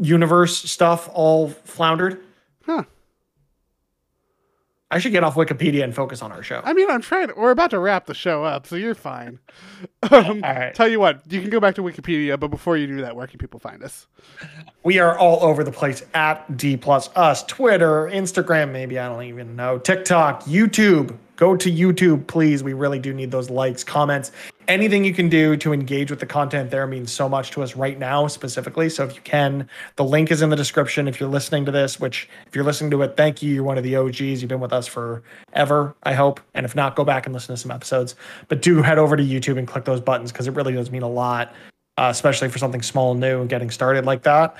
Universe 0.00 0.70
stuff 0.70 1.08
all 1.12 1.48
floundered? 1.48 2.22
Huh. 2.66 2.84
I 4.90 4.98
should 4.98 5.12
get 5.12 5.22
off 5.22 5.34
Wikipedia 5.34 5.84
and 5.84 5.94
focus 5.94 6.22
on 6.22 6.32
our 6.32 6.42
show. 6.42 6.62
I 6.64 6.72
mean, 6.72 6.90
I'm 6.90 7.02
trying. 7.02 7.30
We're 7.36 7.50
about 7.50 7.70
to 7.70 7.78
wrap 7.78 8.06
the 8.06 8.14
show 8.14 8.42
up, 8.44 8.66
so 8.66 8.76
you're 8.76 8.94
fine. 8.94 9.38
Um, 10.10 10.42
All 10.44 10.54
right. 10.54 10.74
Tell 10.74 10.88
you 10.88 11.00
what, 11.00 11.22
you 11.30 11.40
can 11.40 11.50
go 11.50 11.58
back 11.58 11.74
to 11.74 11.82
Wikipedia, 11.82 12.38
but 12.38 12.48
before 12.48 12.76
you 12.76 12.86
do 12.86 13.00
that, 13.00 13.16
where 13.16 13.26
can 13.26 13.38
people 13.38 13.58
find 13.58 13.82
us? 13.82 14.06
We 14.84 15.00
are 15.00 15.18
all 15.18 15.42
over 15.42 15.64
the 15.64 15.72
place 15.72 16.04
at 16.14 16.56
D 16.56 16.76
plus 16.76 17.10
us, 17.16 17.42
Twitter, 17.44 18.04
Instagram, 18.06 18.70
maybe 18.70 18.98
I 18.98 19.08
don't 19.08 19.24
even 19.24 19.56
know, 19.56 19.78
TikTok, 19.78 20.44
YouTube. 20.44 21.16
Go 21.38 21.56
to 21.56 21.70
YouTube, 21.70 22.26
please. 22.26 22.64
We 22.64 22.72
really 22.72 22.98
do 22.98 23.14
need 23.14 23.30
those 23.30 23.48
likes, 23.48 23.84
comments, 23.84 24.32
anything 24.66 25.04
you 25.04 25.14
can 25.14 25.28
do 25.28 25.56
to 25.58 25.72
engage 25.72 26.10
with 26.10 26.18
the 26.18 26.26
content 26.26 26.68
there 26.72 26.84
means 26.84 27.12
so 27.12 27.28
much 27.28 27.52
to 27.52 27.62
us 27.62 27.76
right 27.76 27.96
now, 27.96 28.26
specifically. 28.26 28.88
So 28.90 29.04
if 29.04 29.14
you 29.14 29.20
can, 29.22 29.68
the 29.94 30.02
link 30.02 30.32
is 30.32 30.42
in 30.42 30.50
the 30.50 30.56
description. 30.56 31.06
If 31.06 31.20
you're 31.20 31.28
listening 31.28 31.64
to 31.66 31.70
this, 31.70 32.00
which 32.00 32.28
if 32.48 32.56
you're 32.56 32.64
listening 32.64 32.90
to 32.90 33.02
it, 33.02 33.16
thank 33.16 33.40
you. 33.40 33.54
You're 33.54 33.62
one 33.62 33.78
of 33.78 33.84
the 33.84 33.94
OGs. 33.94 34.20
You've 34.20 34.48
been 34.48 34.58
with 34.58 34.72
us 34.72 34.88
forever, 34.88 35.94
I 36.02 36.12
hope. 36.12 36.40
And 36.54 36.66
if 36.66 36.74
not, 36.74 36.96
go 36.96 37.04
back 37.04 37.26
and 37.26 37.32
listen 37.32 37.54
to 37.54 37.60
some 37.60 37.70
episodes. 37.70 38.16
But 38.48 38.60
do 38.60 38.82
head 38.82 38.98
over 38.98 39.16
to 39.16 39.22
YouTube 39.22 39.58
and 39.58 39.68
click 39.68 39.84
those 39.84 40.00
buttons 40.00 40.32
because 40.32 40.48
it 40.48 40.54
really 40.54 40.72
does 40.72 40.90
mean 40.90 41.02
a 41.02 41.08
lot, 41.08 41.54
uh, 41.98 42.08
especially 42.10 42.48
for 42.48 42.58
something 42.58 42.82
small 42.82 43.12
and 43.12 43.20
new 43.20 43.40
and 43.40 43.48
getting 43.48 43.70
started 43.70 44.04
like 44.04 44.24
that. 44.24 44.56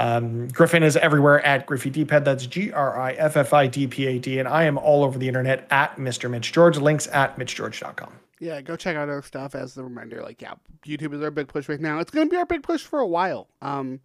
Um, 0.00 0.48
Griffin 0.48 0.82
is 0.82 0.96
everywhere 0.96 1.44
at 1.44 1.66
Griffy 1.66 1.90
Deephead. 1.90 2.24
That's 2.24 2.46
G 2.46 2.72
R 2.72 2.98
I 2.98 3.12
F 3.12 3.36
F 3.36 3.52
I 3.52 3.66
D 3.66 3.86
P 3.86 4.06
A 4.06 4.18
D. 4.18 4.38
And 4.38 4.48
I 4.48 4.64
am 4.64 4.78
all 4.78 5.04
over 5.04 5.18
the 5.18 5.28
internet 5.28 5.66
at 5.70 5.96
Mr. 5.96 6.30
Mitch 6.30 6.52
George. 6.52 6.78
Links 6.78 7.06
at 7.08 7.36
MitchGeorge.com. 7.36 8.12
Yeah, 8.38 8.62
go 8.62 8.76
check 8.76 8.96
out 8.96 9.10
our 9.10 9.22
stuff 9.22 9.54
as 9.54 9.74
the 9.74 9.84
reminder. 9.84 10.22
Like, 10.22 10.40
yeah, 10.40 10.54
YouTube 10.86 11.12
is 11.12 11.20
our 11.20 11.30
big 11.30 11.48
push 11.48 11.68
right 11.68 11.80
now. 11.80 11.98
It's 11.98 12.10
going 12.10 12.26
to 12.26 12.30
be 12.30 12.38
our 12.38 12.46
big 12.46 12.62
push 12.62 12.82
for 12.82 13.00
a 13.00 13.06
while. 13.06 13.48
Um, 13.60 14.00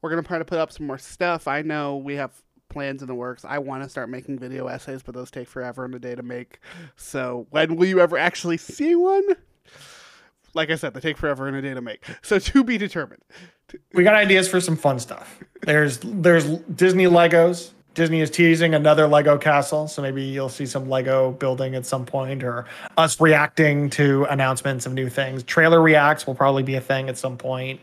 we're 0.00 0.10
going 0.10 0.22
to 0.22 0.28
try 0.28 0.38
to 0.38 0.44
put 0.44 0.58
up 0.58 0.70
some 0.70 0.86
more 0.86 0.98
stuff. 0.98 1.48
I 1.48 1.62
know 1.62 1.96
we 1.96 2.14
have 2.14 2.30
plans 2.68 3.02
in 3.02 3.08
the 3.08 3.14
works. 3.16 3.44
I 3.44 3.58
want 3.58 3.82
to 3.82 3.88
start 3.88 4.08
making 4.08 4.38
video 4.38 4.68
essays, 4.68 5.02
but 5.02 5.16
those 5.16 5.32
take 5.32 5.48
forever 5.48 5.84
and 5.84 5.92
a 5.96 5.98
day 5.98 6.14
to 6.14 6.22
make. 6.22 6.60
So, 6.94 7.48
when 7.50 7.74
will 7.74 7.86
you 7.86 7.98
ever 7.98 8.16
actually 8.16 8.58
see 8.58 8.94
one? 8.94 9.24
Like 10.54 10.70
I 10.70 10.76
said, 10.76 10.94
they 10.94 11.00
take 11.00 11.18
forever 11.18 11.48
and 11.48 11.56
a 11.56 11.62
day 11.62 11.74
to 11.74 11.80
make. 11.80 12.04
So, 12.22 12.38
to 12.38 12.62
be 12.62 12.78
determined. 12.78 13.22
We 13.94 14.04
got 14.04 14.14
ideas 14.14 14.48
for 14.48 14.60
some 14.60 14.76
fun 14.76 14.98
stuff. 14.98 15.38
There's 15.62 15.98
there's 16.02 16.46
Disney 16.46 17.04
Legos. 17.04 17.70
Disney 17.94 18.20
is 18.20 18.30
teasing 18.30 18.74
another 18.74 19.08
Lego 19.08 19.36
castle, 19.36 19.88
so 19.88 20.00
maybe 20.00 20.22
you'll 20.22 20.48
see 20.48 20.64
some 20.64 20.88
Lego 20.88 21.32
building 21.32 21.74
at 21.74 21.84
some 21.84 22.06
point, 22.06 22.44
or 22.44 22.66
us 22.96 23.20
reacting 23.20 23.90
to 23.90 24.24
announcements 24.30 24.86
of 24.86 24.92
new 24.94 25.08
things. 25.08 25.42
Trailer 25.42 25.82
reacts 25.82 26.26
will 26.26 26.36
probably 26.36 26.62
be 26.62 26.76
a 26.76 26.80
thing 26.80 27.08
at 27.08 27.18
some 27.18 27.36
point. 27.36 27.80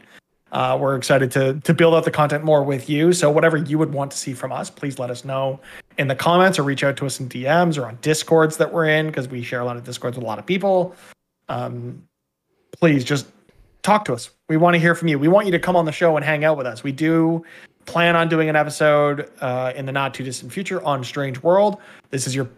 Uh, 0.53 0.77
we're 0.79 0.95
excited 0.95 1.29
to 1.31 1.59
to 1.59 1.73
build 1.73 1.93
out 1.93 2.05
the 2.05 2.11
content 2.11 2.43
more 2.43 2.63
with 2.63 2.89
you. 2.89 3.11
So 3.11 3.29
whatever 3.29 3.57
you 3.57 3.77
would 3.77 3.93
want 3.93 4.11
to 4.11 4.17
see 4.17 4.33
from 4.33 4.51
us, 4.51 4.69
please 4.69 4.97
let 4.97 5.09
us 5.09 5.25
know 5.25 5.59
in 5.97 6.07
the 6.07 6.15
comments 6.15 6.57
or 6.57 6.63
reach 6.63 6.83
out 6.83 6.95
to 6.97 7.05
us 7.05 7.19
in 7.19 7.27
DMs 7.27 7.77
or 7.77 7.85
on 7.85 7.97
Discords 8.01 8.55
that 8.57 8.71
we're 8.71 8.87
in 8.87 9.07
because 9.07 9.27
we 9.27 9.43
share 9.43 9.59
a 9.59 9.65
lot 9.65 9.75
of 9.75 9.83
Discords 9.83 10.15
with 10.15 10.23
a 10.23 10.27
lot 10.27 10.39
of 10.39 10.45
people. 10.45 10.95
Um, 11.49 12.01
please 12.71 13.03
just 13.03 13.27
talk 13.87 14.03
to 14.03 14.13
us. 14.13 14.29
We 14.49 14.57
want 14.57 14.73
to 14.73 14.79
hear 14.79 14.95
from 14.95 15.07
you. 15.07 15.17
We 15.17 15.29
want 15.29 15.45
you 15.45 15.51
to 15.53 15.59
come 15.59 15.77
on 15.77 15.85
the 15.85 15.91
show 15.93 16.17
and 16.17 16.25
hang 16.25 16.43
out 16.43 16.57
with 16.57 16.67
us. 16.67 16.83
We 16.83 16.91
do 16.91 17.43
plan 17.85 18.17
on 18.17 18.27
doing 18.27 18.49
an 18.49 18.55
episode 18.55 19.31
uh, 19.39 19.71
in 19.75 19.85
the 19.85 19.93
not 19.93 20.13
too 20.13 20.25
distant 20.25 20.51
future 20.51 20.83
on 20.83 21.05
Strange 21.05 21.41
World. 21.41 21.77
This 22.09 22.27
is 22.27 22.35
your, 22.35 22.49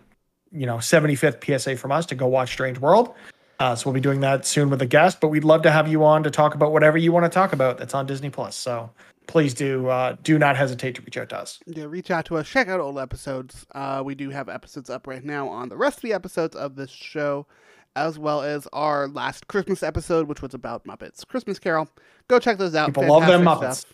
you 0.52 0.66
know, 0.66 0.78
75th 0.78 1.60
PSA 1.60 1.78
from 1.78 1.92
us 1.92 2.08
to 2.08 2.16
go 2.16 2.26
watch 2.26 2.52
Strange 2.52 2.80
World. 2.80 3.14
Uh, 3.60 3.76
so 3.76 3.88
we'll 3.88 3.94
be 3.94 4.02
doing 4.02 4.22
that 4.22 4.44
soon 4.46 4.72
with 4.72 4.82
a 4.82 4.88
guest, 4.88 5.20
but 5.22 5.28
we'd 5.28 5.44
love 5.44 5.62
to 5.62 5.72
have 5.72 5.88
you 5.88 6.04
on 6.04 6.24
to 6.24 6.32
talk 6.32 6.56
about 6.56 6.72
whatever 6.72 6.98
you 6.98 7.12
want 7.12 7.26
to 7.26 7.30
talk 7.30 7.54
about 7.54 7.78
that's 7.78 7.94
on 7.94 8.08
Disney 8.08 8.32
Plus. 8.32 8.56
So 8.56 8.90
please 9.28 9.54
do 9.54 9.88
uh, 9.88 10.16
do 10.24 10.40
not 10.40 10.58
hesitate 10.58 10.96
to 10.96 11.02
reach 11.02 11.18
out 11.18 11.30
to 11.30 11.38
us. 11.38 11.60
Yeah, 11.68 11.84
reach 11.84 12.10
out 12.10 12.26
to 12.26 12.38
us. 12.38 12.50
Check 12.50 12.70
out 12.70 12.80
old 12.80 12.98
episodes. 12.98 13.68
Uh, 13.76 14.02
we 14.04 14.16
do 14.16 14.32
have 14.32 14.50
episodes 14.50 14.90
up 14.90 15.06
right 15.06 15.24
now 15.24 15.48
on 15.48 15.70
the 15.70 15.78
rest 15.78 15.98
of 15.98 16.02
the 16.02 16.14
episodes 16.14 16.56
of 16.56 16.76
this 16.76 16.90
show, 16.90 17.46
as 17.96 18.18
well 18.20 18.42
as 18.42 18.68
our 18.74 19.08
last 19.08 19.48
Christmas 19.48 19.84
episode, 19.84 20.28
which 20.28 20.42
was 20.42 20.54
about 20.54 20.86
Muppets 20.86 21.26
Christmas 21.28 21.60
Carol. 21.60 21.90
Go 22.28 22.40
check 22.40 22.58
those 22.58 22.76
out. 22.76 22.88
People 22.88 23.08
love 23.08 23.28
them 23.28 23.44
Muppets. 23.44 23.86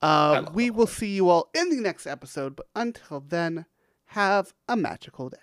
Uh, 0.00 0.48
we 0.54 0.70
will 0.70 0.86
see 0.86 1.08
you 1.08 1.28
all 1.28 1.48
in 1.54 1.70
the 1.70 1.80
next 1.80 2.06
episode, 2.06 2.54
but 2.54 2.66
until 2.76 3.20
then, 3.20 3.66
have 4.06 4.54
a 4.68 4.76
magical 4.76 5.28
day. 5.28 5.38